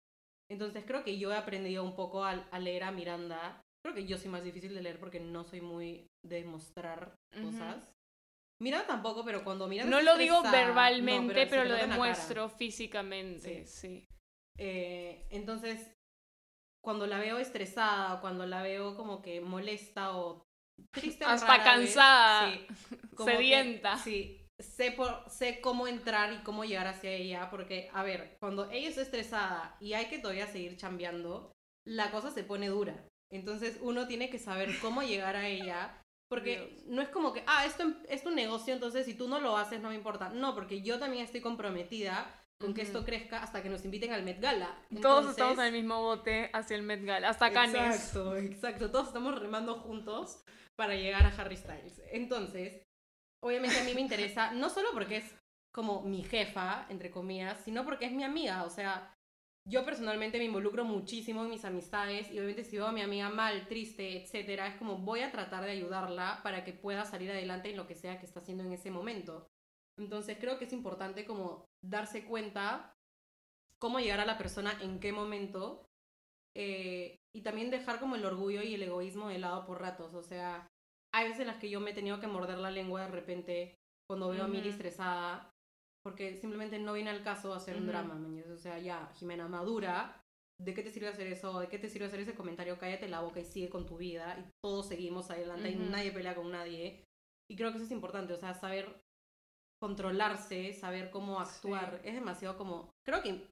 [0.51, 4.07] Entonces creo que yo he aprendido un poco a, a leer a Miranda Creo que
[4.07, 7.89] yo soy más difícil de leer porque no soy muy de mostrar cosas.
[8.61, 14.09] Miranda tampoco, pero cuando Miranda No lo digo verbalmente, no, pero lo demuestro físicamente, sí.
[14.59, 15.95] Eh, entonces,
[16.85, 20.45] cuando la veo estresada o cuando la veo como que molesta o
[20.93, 22.67] triste Hasta rara vez, cansada, sí,
[23.17, 23.97] como que- sedienta.
[23.99, 28.71] sí, sé, por, sé cómo entrar y cómo llegar hacia ella, porque, a ver, cuando
[28.71, 31.51] ella está estresada y hay que todavía seguir chambeando,
[31.87, 33.09] la cosa se pone dura.
[33.33, 36.01] Entonces uno tiene que saber cómo llegar a ella.
[36.31, 36.85] Porque Dios.
[36.87, 39.81] no es como que, ah, esto es tu negocio, entonces si tú no lo haces
[39.81, 40.31] no me importa.
[40.31, 42.27] No, porque yo también estoy comprometida
[42.61, 44.79] con que esto crezca hasta que nos inviten al Met Gala.
[45.03, 47.75] Todos estamos en el mismo bote hacia el Met Gala, hasta Cannes.
[47.75, 48.91] Exacto, exacto.
[48.91, 50.43] Todos estamos remando juntos
[50.77, 52.01] para llegar a Harry Styles.
[52.11, 52.83] Entonces,
[53.43, 55.35] obviamente a mí me interesa, no solo porque es
[55.75, 58.65] como mi jefa, entre comillas, sino porque es mi amiga.
[58.65, 59.13] O sea,
[59.67, 63.31] yo personalmente me involucro muchísimo en mis amistades y obviamente si veo a mi amiga
[63.31, 67.71] mal, triste, etcétera, es como voy a tratar de ayudarla para que pueda salir adelante
[67.71, 69.49] en lo que sea que está haciendo en ese momento.
[69.99, 72.95] Entonces creo que es importante como darse cuenta
[73.81, 75.87] cómo llegar a la persona en qué momento
[76.57, 80.15] eh, y también dejar como el orgullo y el egoísmo de lado por ratos.
[80.15, 80.67] O sea,
[81.13, 83.75] hay veces en las que yo me he tenido que morder la lengua de repente
[84.09, 85.55] cuando veo a Miri estresada
[86.05, 88.21] porque simplemente no viene al caso hacer un drama.
[88.53, 90.21] O sea, ya, Jimena, madura.
[90.61, 91.59] ¿De qué te sirve hacer eso?
[91.59, 92.79] ¿De qué te sirve hacer ese comentario?
[92.79, 94.37] Cállate la boca y sigue con tu vida.
[94.39, 97.05] Y todos seguimos adelante y nadie pelea con nadie.
[97.51, 98.35] Y creo que eso es importante.
[98.35, 99.03] O sea, saber
[99.85, 102.01] controlarse, saber cómo actuar.
[102.05, 102.89] Es demasiado como...
[103.05, 103.51] Creo que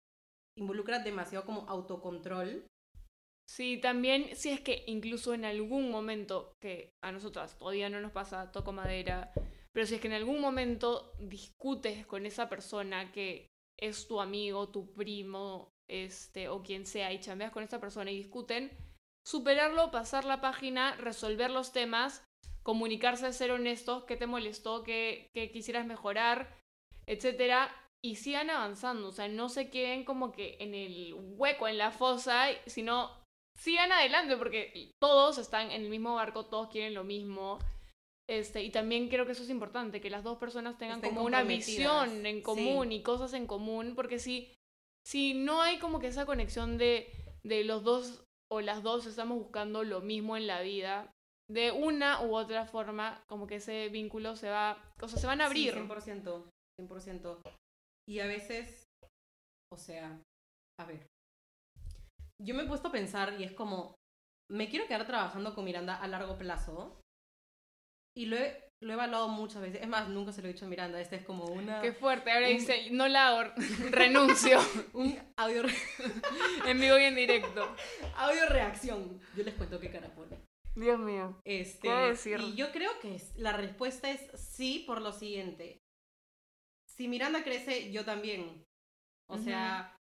[0.57, 2.65] involucra demasiado como autocontrol.
[3.47, 8.13] Sí, también si es que incluso en algún momento, que a nosotras todavía no nos
[8.13, 9.31] pasa, toco madera,
[9.75, 14.71] pero si es que en algún momento discutes con esa persona que es tu amigo,
[14.71, 18.71] tu primo, este, o quien sea, y chambeas con esa persona y discuten,
[19.23, 22.25] superarlo, pasar la página, resolver los temas,
[22.63, 26.57] comunicarse, ser honestos, qué te molestó, qué, qué quisieras mejorar,
[27.07, 31.79] etcétera, y sigan avanzando, o sea, no se queden como que en el hueco, en
[31.79, 33.11] la fosa, sino
[33.57, 37.59] sigan adelante, porque todos están en el mismo barco, todos quieren lo mismo.
[38.29, 41.27] Este, y también creo que eso es importante, que las dos personas tengan Estén como
[41.27, 42.43] una visión en sí.
[42.43, 44.55] común y cosas en común, porque si,
[45.05, 49.39] si no hay como que esa conexión de, de los dos o las dos estamos
[49.39, 51.13] buscando lo mismo en la vida,
[51.53, 55.41] de una u otra forma, como que ese vínculo se va, o sea, se van
[55.41, 55.73] a abrir.
[55.75, 56.49] Sí, 100%,
[56.81, 57.41] 100%.
[58.09, 58.85] Y a veces,
[59.73, 60.21] o sea,
[60.81, 61.07] a ver,
[62.43, 63.95] yo me he puesto a pensar y es como,
[64.51, 67.01] me quiero quedar trabajando con Miranda a largo plazo.
[68.17, 69.81] Y lo he, lo he evaluado muchas veces.
[69.83, 71.01] Es más, nunca se lo he dicho a Miranda.
[71.01, 73.51] Esta es como una, Qué fuerte, ahora Un- dice, no la hago,
[73.91, 74.59] renuncio,
[74.93, 75.63] un audio,
[76.67, 77.75] en vivo y en directo.
[78.17, 79.21] audio reacción.
[79.37, 80.37] Yo les cuento qué cara pone.
[80.75, 81.41] Dios mío.
[81.45, 82.41] Este, ¿Qué decir?
[82.41, 85.83] Y yo creo que la respuesta es sí por lo siguiente.
[86.87, 88.65] Si Miranda crece, yo también.
[89.29, 89.97] O sea,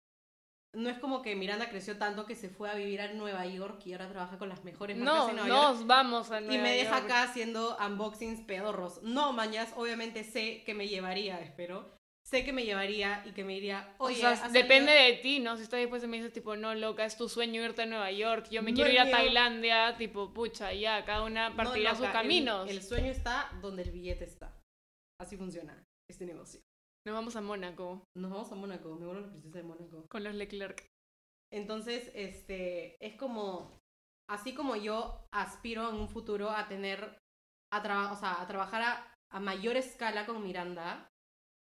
[0.74, 3.82] no es como que Miranda creció tanto que se fue a vivir a Nueva York
[3.86, 5.62] y ahora trabaja con las mejores marcas No, en Nueva York.
[5.80, 7.06] nos vamos a Y Nueva me deja York.
[7.06, 9.02] acá haciendo unboxings pedorros.
[9.04, 11.97] No, mañas, obviamente sé que me llevaría, espero.
[12.30, 15.16] Sé que me llevaría y que me diría, O oye, sea, ¿has depende salido?".
[15.16, 15.56] de ti, ¿no?
[15.56, 18.12] Si estás después y me dices, tipo, no, loca, es tu sueño irte a Nueva
[18.12, 19.10] York, yo me No quiero ir a.
[19.10, 22.70] Tailandia, tipo, pucha, ya, cada una No, partirá sus loca, el- caminos.
[22.70, 24.54] El, sueño está donde el billete está.
[25.22, 26.60] Así funciona este negocio.
[27.06, 30.06] Nos vamos a Mónaco Nos vamos a Mónaco, me vuelvo la princesa de Mónaco.
[30.10, 30.86] con los Leclerc.
[31.54, 33.80] Entonces, este, es como,
[34.30, 37.18] así como yo aspiro en un futuro a tener,
[37.72, 41.08] a, traba- o sea, a trabajar a, a mayor escala con Miranda,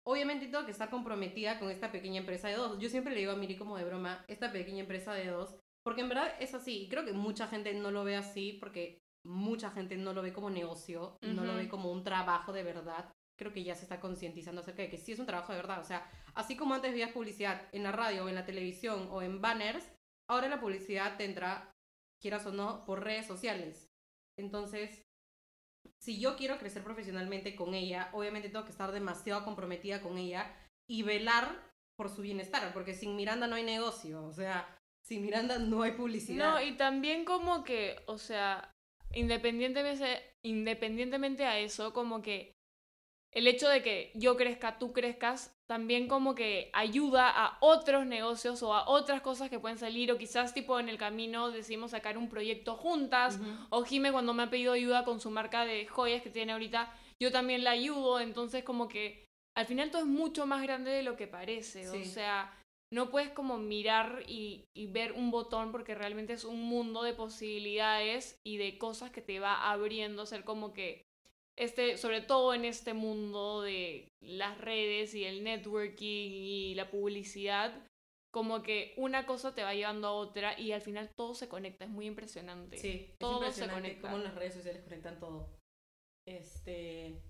[0.08, 2.80] obviamente tengo que estar comprometida con esta pequeña empresa de dos.
[2.80, 6.02] Yo siempre le digo a Miri como de broma, esta pequeña empresa de dos, porque
[6.02, 9.72] en verdad es así, y creo que mucha gente no lo ve así, porque mucha
[9.72, 13.12] gente no lo ve como negocio, no lo ve como un trabajo de verdad.
[13.38, 15.82] Creo que ya se está concientizando acerca de que sí es un trabajo de verdad.
[15.82, 19.22] O sea, así como antes veías publicidad en la radio o en la televisión o
[19.22, 19.92] en banners,
[20.30, 21.72] ahora la publicidad te entra,
[22.22, 23.88] quieras o no, por redes sociales.
[24.40, 25.05] Entonces,
[26.06, 30.56] si yo quiero crecer profesionalmente con ella, obviamente tengo que estar demasiado comprometida con ella
[30.88, 35.58] y velar por su bienestar, porque sin Miranda no hay negocio, o sea, sin Miranda
[35.58, 36.52] no hay publicidad.
[36.52, 38.72] No, y también como que, o sea,
[39.16, 42.55] independientemente, independientemente a eso, como que
[43.36, 48.64] el hecho de que yo crezca, tú crezcas, también como que ayuda a otros negocios
[48.64, 52.18] o a otras cosas que pueden salir, o quizás tipo en el camino decimos sacar
[52.18, 56.22] un proyecto juntas, o Jime cuando me ha pedido ayuda con su marca de joyas
[56.22, 59.26] que tiene ahorita, yo también la ayudo, entonces como que
[59.58, 62.02] al final todo es mucho más grande de lo que parece, Sí.
[62.02, 62.54] o sea,
[62.94, 67.14] no puedes como mirar y, y ver un botón porque realmente es un mundo de
[67.14, 71.02] posibilidades y de cosas que te va abriendo, ser como que
[71.58, 77.74] este, sobre todo en este mundo de las redes y el networking y la publicidad,
[78.32, 81.86] como que una cosa te va llevando a otra y al final todo se conecta,
[81.86, 82.78] es muy impresionante.
[82.78, 84.02] Sí, es Todo se impresionante conecta.
[84.02, 85.50] cómo las redes sociales conectan todo.
[86.28, 87.22] Este,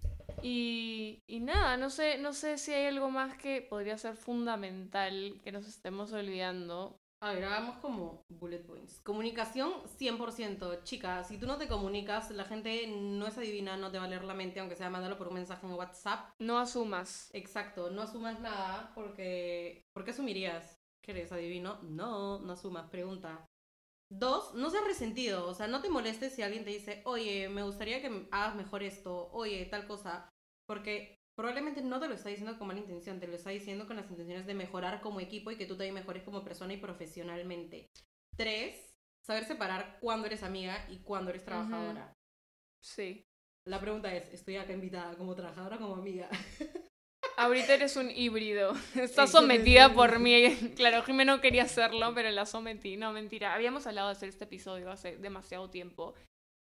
[0.42, 5.40] Y, y nada, no sé, no sé si hay algo más que podría ser fundamental
[5.44, 6.98] que nos estemos olvidando.
[7.22, 9.00] A ver, hagamos como bullet points.
[9.04, 10.84] Comunicación 100%.
[10.84, 14.08] Chica, si tú no te comunicas, la gente no es adivina, no te va a
[14.08, 16.30] leer la mente, aunque sea mándalo por un mensaje en WhatsApp.
[16.40, 17.30] No asumas.
[17.34, 19.82] Exacto, no asumas nada porque...
[19.94, 21.80] ¿Por qué asumirías que eres adivino?
[21.82, 23.46] No, no asumas, pregunta.
[24.12, 27.64] Dos, no seas resentido, o sea, no te molestes si alguien te dice, oye, me
[27.64, 30.30] gustaría que hagas mejor esto, oye, tal cosa,
[30.68, 33.98] porque probablemente no te lo está diciendo con mala intención, te lo está diciendo con
[33.98, 37.90] las intenciones de mejorar como equipo y que tú también mejores como persona y profesionalmente.
[38.38, 38.96] Tres,
[39.26, 42.14] saber separar cuándo eres amiga y cuándo eres trabajadora.
[42.84, 43.26] Sí.
[43.68, 46.30] La pregunta es, ¿estoy acá invitada como trabajadora o como amiga?
[47.38, 48.74] Ahorita eres un híbrido.
[48.96, 50.56] Estás sometida por mí.
[50.76, 52.96] Claro, Jimé no quería hacerlo, pero la sometí.
[52.96, 53.54] No, mentira.
[53.54, 56.14] Habíamos hablado de hacer este episodio hace demasiado tiempo.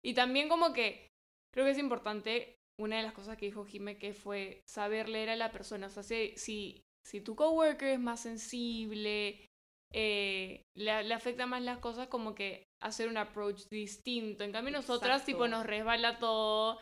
[0.03, 1.09] Y también como que
[1.53, 5.29] creo que es importante una de las cosas que dijo Jimé que fue saber leer
[5.29, 5.87] a la persona.
[5.87, 9.45] O sea, si, si, si tu coworker es más sensible,
[9.93, 14.43] eh, le, le afecta más las cosas, como que hacer un approach distinto.
[14.43, 16.79] En cambio, nosotras, tipo, nos resbala todo.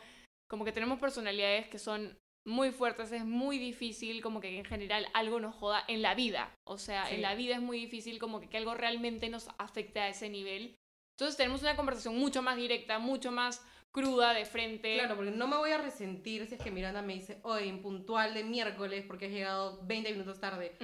[0.48, 5.08] Como que tenemos personalidades que son muy fuertes, es muy difícil como que en general
[5.14, 6.54] algo nos joda en la vida.
[6.64, 7.16] O sea, Sí.
[7.16, 10.28] en la vida es muy difícil como que, que algo realmente nos afecte a ese
[10.28, 10.76] nivel.
[11.18, 14.94] Entonces tenemos una conversación mucho más directa, mucho más cruda de frente.
[14.98, 18.34] Claro, porque no me voy a resentir si es que Miranda me dice, oye, impuntual
[18.34, 20.76] de miércoles porque has llegado 20 minutos tarde.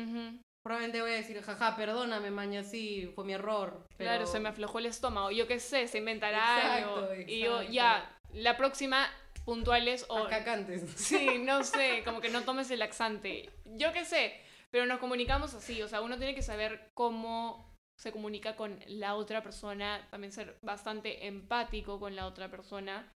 [0.63, 3.87] Probablemente voy a decir, jaja, perdóname, maña, sí, fue mi error.
[3.99, 5.31] pero- Claro, se me aflojó el estómago.
[5.31, 7.15] Yo qué sé, se inventará Exacto, algo.
[7.27, 9.11] Y yo, ya, la próxima,
[9.45, 10.19] puntuales o...
[10.19, 10.83] Acá cantes.
[10.97, 13.51] Sí, no sé, como que no tomes el laxante.
[13.65, 17.72] Yo qué sé, pero nos comunicamos así, o sea, uno tiene que saber cómo
[18.03, 23.13] se comunica con la otra persona, también ser bastante empático con la otra persona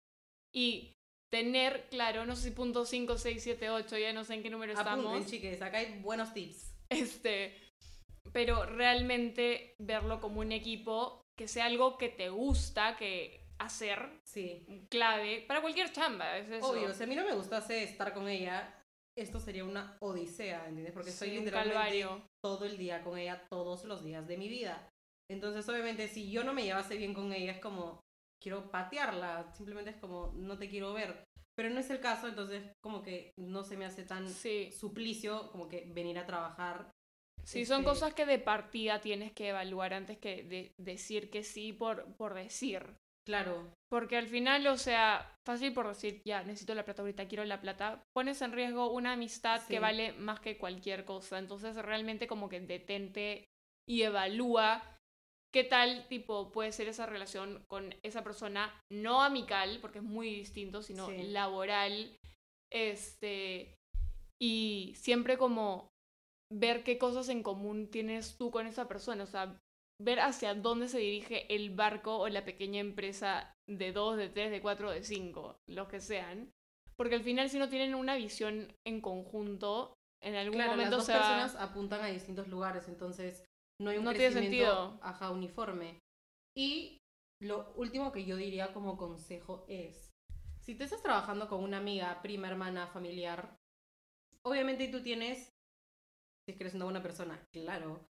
[0.54, 0.92] y
[1.32, 4.50] tener, claro, no sé si punto 5, 6, 7, 8, ya no sé en qué
[4.50, 6.74] número Apunten, estamos, chiques, acá hay buenos tips.
[6.90, 7.56] este,
[8.32, 14.86] pero realmente verlo como un equipo, que sea algo que te gusta, que hacer, Sí.
[14.90, 16.68] clave, para cualquier chamba, es eso.
[16.68, 18.83] Obvio, si a mí no me gustase estar con ella,
[19.16, 20.92] esto sería una odisea, ¿entiendes?
[20.92, 22.26] Porque Sí, un literalmente calvario.
[22.42, 24.88] todo el día con ella, todos los días de mi vida.
[25.30, 28.00] Entonces, obviamente, si yo no me llevase bien con ella, es como,
[28.42, 31.24] quiero patearla, simplemente es como, no te quiero ver.
[31.56, 34.72] Pero no es el caso, entonces como que no se me hace tan Sí.
[34.72, 36.90] suplicio como que venir a trabajar.
[37.44, 41.44] Sí, son Este- cosas que de partida tienes que evaluar antes que de decir que
[41.44, 42.96] sí por, por decir.
[43.26, 47.44] Claro, Porque al final, o sea, fácil por decir, ya, necesito la plata ahorita, quiero
[47.44, 49.68] la plata, pones en riesgo una amistad Sí.
[49.74, 51.38] que vale más que cualquier cosa.
[51.38, 53.44] Entonces, realmente como que detente
[53.88, 54.82] y evalúa
[55.54, 60.28] qué tal, tipo, puede ser esa relación con esa persona, no amical, porque es muy
[60.34, 61.22] distinto, sino Sí.
[61.28, 62.16] laboral,
[62.72, 63.76] este,
[64.42, 65.88] y siempre como
[66.52, 69.56] ver qué cosas en común tienes tú con esa persona, o sea,
[70.00, 74.50] ver hacia dónde se dirige el barco o la pequeña empresa de dos, de tres,
[74.50, 76.50] de cuatro, de cinco, los que sean.
[76.96, 80.96] Porque al final si no tienen una visión en conjunto, en algún Claro, las momento
[80.98, 81.18] dos se va...
[81.18, 83.44] personas apuntan a distintos lugares, entonces
[83.80, 84.98] no hay un No tiene crecimiento sentido.
[85.02, 85.98] ajá, uniforme.
[86.56, 86.98] Y
[87.42, 90.12] lo último que yo diría como consejo es,
[90.60, 93.56] si te estás trabajando con una amiga, prima, hermana, familiar,
[94.44, 95.38] obviamente tú tienes,
[96.46, 98.06] si es que eres una buena persona, claro,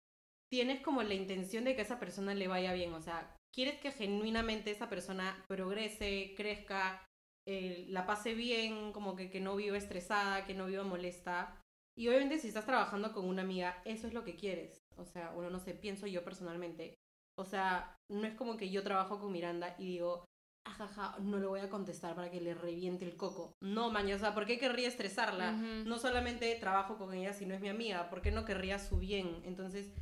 [0.54, 3.80] tienes como la intención de que a esa persona le vaya bien, o sea, quieres
[3.80, 7.04] que genuinamente esa persona progrese, crezca,
[7.44, 11.60] eh, la pase bien, como que, que no viva estresada, que no viva molesta.
[11.98, 14.78] Y obviamente si estás trabajando con una amiga, eso es lo que quieres.
[14.96, 16.94] O sea, bueno, no sé, pienso yo personalmente.
[17.36, 20.24] O sea, no es como que yo trabajo con Miranda y digo,
[20.64, 23.54] ajaja, no le voy a contestar para que le reviente el coco.
[23.60, 25.50] No, maña, o sea, ¿por qué querría estresarla?
[25.50, 25.88] Ujú.
[25.88, 28.08] No solamente trabajo con ella, sino es mi amiga.
[28.08, 29.42] ¿Por qué no querría su bien?
[29.44, 29.92] Entonces,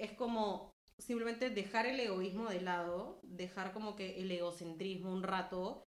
[0.00, 5.84] es como simplemente dejar el egoísmo de lado, dejar como que el egocentrismo un rato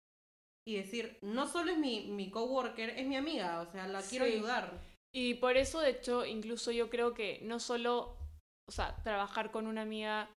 [0.67, 4.25] y decir, no solo es mi, mi coworker, es mi amiga, o sea, la quiero
[4.25, 4.33] Sí.
[4.33, 4.77] ayudar.
[5.13, 8.17] Y por eso, de hecho, incluso yo creo que no solo,
[8.67, 10.29] o sea, trabajar con una amiga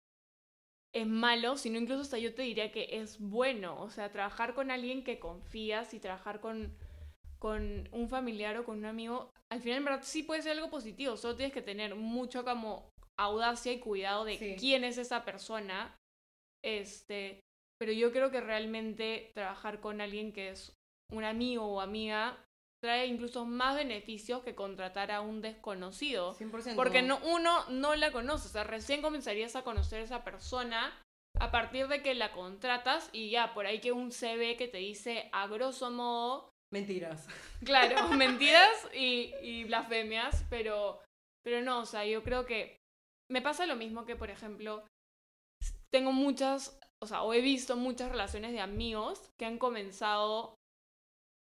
[0.94, 3.80] es malo, sino incluso hasta yo te diría que es bueno.
[3.80, 6.76] O sea, trabajar con alguien que confías y trabajar con,
[7.38, 10.70] con un familiar o con un amigo, al final en verdad sí puede ser algo
[10.70, 11.16] positivo.
[11.16, 14.56] Solo tienes que tener mucho como audacia y cuidado de Sí.
[14.58, 15.94] quién es esa persona.
[16.64, 17.40] Este,
[17.78, 20.72] pero yo creo que realmente trabajar con alguien que es
[21.12, 22.44] un amigo o amiga
[22.82, 26.34] trae incluso más beneficios que contratar a un desconocido.
[26.34, 26.76] 100%.
[26.76, 30.96] Porque no, uno no la conoce, o sea, recién comenzarías a conocer a esa persona
[31.40, 34.78] a partir de que la contratas y ya, por ahí que un CV que te
[34.78, 37.26] dice a grosso modo, Mentiras.
[37.64, 41.00] claro, mentiras y, y blasfemias, pero,
[41.44, 42.77] pero no, o sea, yo creo que
[43.30, 44.86] me pasa lo mismo que, por ejemplo,
[45.90, 50.54] tengo muchas, o sea, o he visto muchas relaciones de amigos que han comenzado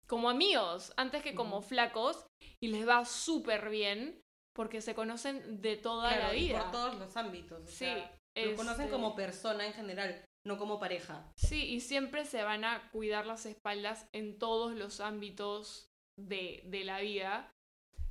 [0.07, 2.25] como amigos, antes que como flacos,
[2.61, 4.19] y les va súper bien
[4.53, 6.63] porque se conocen de toda Claro, la y vida.
[6.63, 7.61] por todos los ámbitos.
[7.63, 7.85] o Sí.
[7.85, 11.31] sea, lo conocen este, como persona en general, no como pareja.
[11.37, 15.87] Sí, y siempre se van a cuidar las espaldas en todos los ámbitos
[16.19, 17.49] de, de la vida.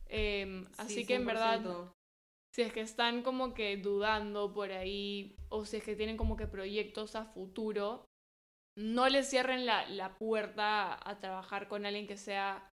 [0.06, 1.92] Em, así Sí, que en verdad, 100%.
[2.54, 6.36] Si es que están como que dudando por ahí, o si es que tienen como
[6.36, 8.04] que proyectos a futuro,
[8.76, 12.68] no les cierren la, la puerta a, trabajar con alguien que sea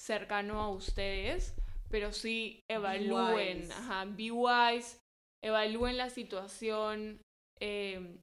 [0.00, 1.54] cercano a ustedes,
[1.88, 3.72] pero sí evalúen, wise.
[3.72, 4.98] ajá, be wise,
[5.42, 7.20] evalúen la situación,
[7.60, 8.20] em,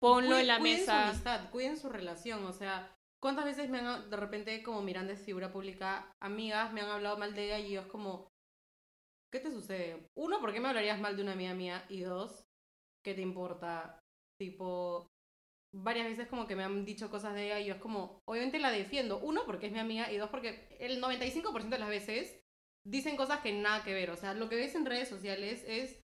[0.00, 1.02] ponlo Cuiden- en la cuiden mesa.
[1.02, 5.12] su amistad, cuiden su relación, o sea, ¿cuántas veces me han, de repente, como Miranda
[5.12, 8.27] es figura pública, amigas me han hablado mal de ella y yo es como,
[9.30, 10.08] ¿qué te sucede?
[10.14, 11.84] Uno, ¿por qué me hablarías mal de una amiga mía?
[11.88, 12.46] Y dos,
[13.04, 14.00] ¿qué te importa?
[14.38, 15.10] Tipo,
[15.72, 18.58] varias veces como que me han dicho cosas de ella y yo es como, obviamente
[18.58, 19.18] la defiendo.
[19.18, 22.40] Uno, porque es mi amiga y dos, porque el 95% de las veces
[22.84, 24.10] dicen cosas que nada que ver.
[24.10, 26.02] O sea, lo que ves en redes sociales es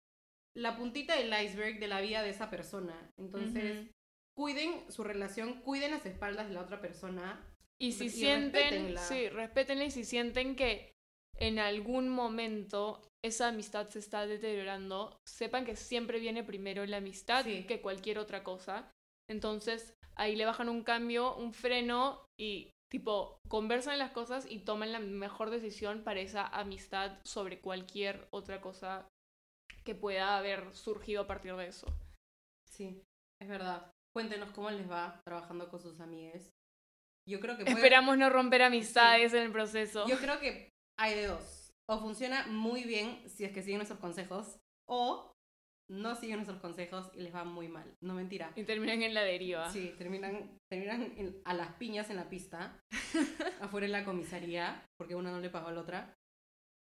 [0.55, 3.11] la puntita del iceberg de la vida de esa persona.
[3.17, 3.89] Entonces,
[4.35, 7.45] cuiden su relación, cuiden las espaldas de la otra persona.
[7.81, 9.01] Y si y sienten, respétenla.
[9.01, 10.98] sí, respétenla y si sienten que
[11.39, 17.43] en algún momento esa amistad se está deteriorando, sepan que siempre viene primero la amistad
[17.45, 17.65] Sí.
[17.65, 18.91] que cualquier otra cosa.
[19.29, 24.91] Entonces, ahí le bajan un cambio, un freno y tipo conversan las cosas y toman
[24.91, 29.07] la mejor decisión para esa amistad sobre cualquier otra cosa
[29.85, 31.87] que pueda haber surgido a partir de eso.
[32.67, 33.03] Sí,
[33.41, 33.91] es verdad.
[34.15, 36.49] Cuéntenos cómo les va trabajando con sus amigues.
[37.27, 40.07] Yo creo que puede- Esperamos no romper amistades en el proceso.
[40.07, 40.69] Yo creo que
[40.99, 41.71] hay de dos.
[41.89, 45.31] O funciona muy bien si es que siguen nuestros consejos, o
[45.89, 47.95] no siguen nuestros consejos y les va muy mal.
[48.03, 48.51] No mentira.
[48.55, 49.71] Y terminan en la deriva.
[49.71, 52.79] Sí, terminan, terminan en- a las piñas en la pista,
[53.61, 56.13] afuera en la comisaría, porque una no le pagó a la otra.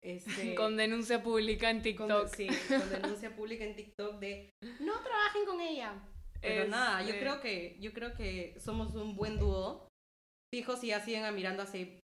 [0.02, 2.28] Este, Con denuncia pública en con- TikTok.
[2.34, 4.50] sí, con denuncia pública en TikTok de
[4.80, 5.94] no trabajen con ella.
[6.42, 9.88] Pero nada, yo creo que yo creo que somos un buen dúo.
[10.52, 12.00] Fijo si ya siguen a Miranda hace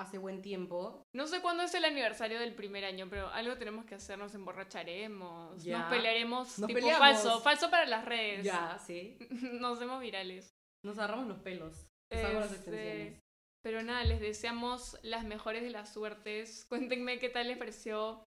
[0.00, 1.02] hace buen tiempo.
[1.14, 4.34] No sé cuándo es el aniversario del primer año, pero algo tenemos que hacer, nos
[4.34, 6.98] emborracharemos, nos pelearemos, Nos tipo peleamos.
[6.98, 8.44] falso, falso para las redes.
[8.44, 9.16] Ya, sí.
[9.30, 10.50] nos hacemos virales.
[10.84, 11.86] Nos agarramos los pelos.
[12.10, 13.20] Nos agarramos las Este, extensiones.
[13.62, 16.64] Pero nada, les deseamos las mejores de las suertes.
[16.68, 18.24] Cuéntenme qué tal les pareció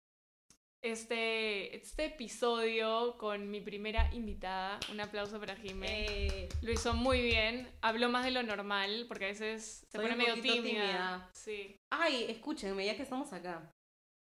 [0.84, 4.80] este, este episodio con mi primera invitada.
[4.92, 6.06] Un aplauso para Jimé.
[6.10, 7.68] Eh, Lo hizo muy bien.
[7.82, 10.62] Habló más de lo normal, porque a veces se Soy pone medio tímida.
[10.64, 11.30] tímida.
[11.34, 11.76] Sí.
[11.92, 13.72] ay, escúchenme, ya que estamos acá.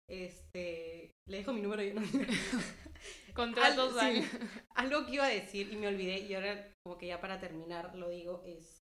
[0.09, 2.01] Este, le dejo mi número y no.
[3.33, 4.29] Contratos al- sí.
[4.75, 7.95] Algo que iba a decir y me olvidé y ahora como que ya para terminar
[7.95, 8.81] lo digo es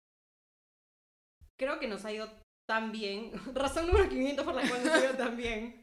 [1.58, 2.28] creo que nos ha ido
[2.68, 5.82] tan bien, razón número 500 por la cual nos ha ido tan bien,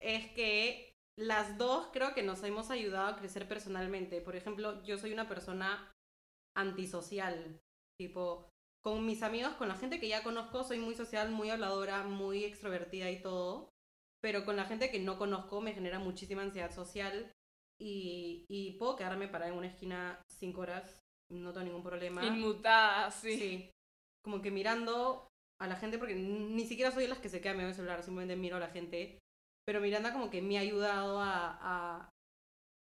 [0.00, 4.20] es que las dos creo que nos hemos ayudado a crecer personalmente.
[4.20, 5.92] Por ejemplo, yo soy una persona
[6.56, 7.60] antisocial.
[7.98, 8.48] Tipo,
[8.82, 12.44] con mis amigos, con la gente que ya conozco, soy muy social, muy habladora, muy
[12.44, 13.68] extrovertida y todo.
[14.22, 17.32] Pero con la gente que no conozco me genera muchísima ansiedad social.
[17.80, 21.00] Y, y puedo quedarme parada en una esquina cinco horas,
[21.30, 22.24] no tengo ningún problema.
[22.24, 23.36] Inmutada, sí.
[23.36, 23.70] Sí.
[24.24, 25.26] Como que mirando
[25.60, 28.02] a la gente, porque ni siquiera soy de las que se queda mirando el celular,
[28.02, 29.18] simplemente miro a la gente.
[29.66, 32.08] Pero Miranda como que me ha ayudado a, a,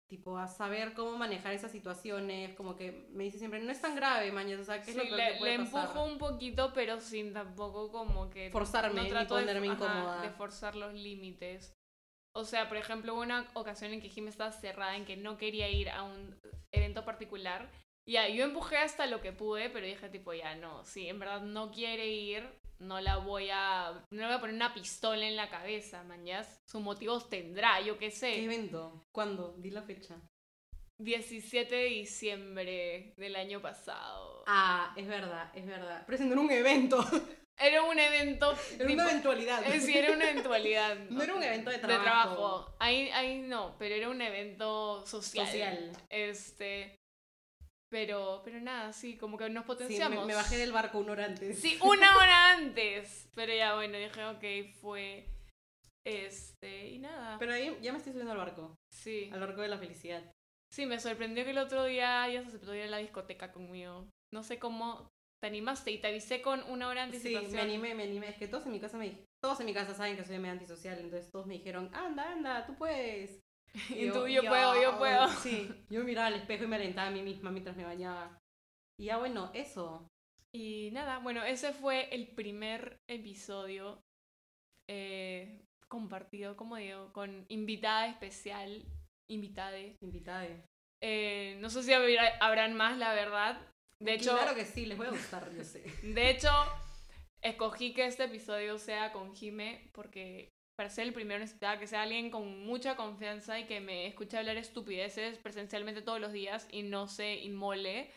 [0.09, 3.97] tipo, a saber cómo manejar esas situaciones, como que me dice siempre, no es tan
[3.97, 5.85] grave, mañana, o sea, ¿qué es Sí, lo peor le, que puede le pasar?
[5.89, 8.51] empujo un poquito, pero sin tampoco como que...
[8.51, 10.22] Forzarme ni trato de- ponerme ajá, incómoda.
[10.22, 11.72] de forzar los límites.
[12.35, 15.37] O sea, por ejemplo, hubo una ocasión en que Jim estaba cerrada, en que no
[15.37, 16.39] quería ir a un
[16.72, 17.68] evento particular.
[18.09, 21.43] Ya, yo empujé hasta lo que pude, pero dije tipo, ya no, si en verdad
[21.43, 22.49] no quiere ir,
[22.81, 24.05] no la voy a...
[24.11, 26.61] No le voy a poner una pistola en la cabeza, mañas.
[26.66, 28.45] Sus motivos tendrá, yo qué ¿Qué sé.
[28.45, 29.05] evento?
[29.12, 29.55] ¿Cuándo?
[29.59, 30.16] Di la fecha.
[31.01, 34.43] 17 de diciembre del año pasado.
[34.47, 36.03] Ah, es verdad, es verdad.
[36.07, 36.99] Pero ese no era un evento,
[37.61, 38.53] Era un evento...
[38.76, 39.66] era tipo- una eventualidad.
[39.66, 40.97] Eh, Sí, era una eventualidad.
[41.11, 42.05] No era un evento de De trabajo.
[42.37, 42.76] trabajo.
[42.79, 45.45] Ahí, ahí no, pero era un evento social.
[45.47, 45.93] Social.
[46.09, 46.95] Este.
[47.91, 50.20] Pero, pero nada, sí, como que nos Sí, potenciamos.
[50.20, 51.59] me, me bajé del barco una hora antes.
[51.59, 53.28] Sí, una hora antes.
[53.34, 55.26] Pero ya, bueno, dije, ok, fue.
[56.07, 56.89] Este.
[56.91, 57.39] Y nada.
[57.39, 59.30] Pero ahí ya me estoy subiendo al barco, sí.
[59.32, 60.22] al barco de la felicidad.
[60.72, 64.07] Sí, me sorprendió que el otro día ya se aceptó ir a la discoteca conmigo.
[64.34, 65.09] No sé cómo
[65.43, 67.53] te animaste y te avisé con una hora de Sí, anticipación.
[67.53, 68.28] me animé, me animé.
[68.28, 70.53] Es que todos en mi casa me todos en mi casa saben que soy medio
[70.55, 73.39] antisocial, entonces todos me dijeron, anda, anda, tú puedes.
[73.91, 75.29] Y tú, yo puedo, yo puedo.
[75.29, 78.39] Sí, yo miraba al espejo y me alentaba a mí misma mientras me bañaba.
[78.99, 80.07] Y ya bueno, eso.
[80.55, 84.01] Y nada, bueno, ese fue el primer episodio
[84.89, 88.85] eh, compartido, como digo, con invitada especial,
[89.31, 89.97] invitade.
[90.03, 90.47] Invitada.
[91.03, 93.61] Eh, no sé si habrá- habrán más, la verdad.
[94.03, 95.83] De hecho, claro que sí, les voy a gustar, yo sé.
[96.03, 96.51] de hecho,
[97.43, 100.49] escogí que este episodio sea con Jime porque
[100.79, 104.39] para ser el primero necesitaba que sea alguien con mucha confianza y que me escuche
[104.39, 108.12] hablar estupideces presencialmente todos los días y no se inmole.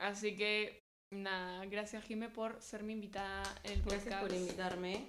[0.00, 0.82] Así que,
[1.12, 4.06] nada, gracias Jime por ser mi invitada en el podcast.
[4.06, 5.06] Gracias por invitarme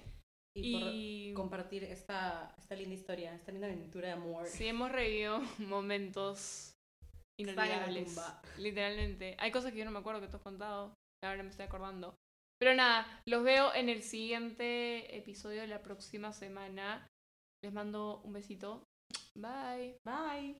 [0.54, 4.46] y, Y por compartir esta, esta linda historia, esta linda aventura de amor.
[4.46, 6.72] sí hemos reído momentos
[7.36, 8.16] inolvidables.
[8.58, 9.34] Literalmente.
[9.40, 10.94] Hay cosas que yo no me acuerdo que tú has contado.
[11.24, 12.14] Ahora me estoy acordando.
[12.58, 17.06] Pero nada, los veo en el siguiente episodio de la próxima semana.
[17.62, 18.84] Les mando un besito.
[19.34, 19.98] Bye.
[20.04, 20.58] Bye.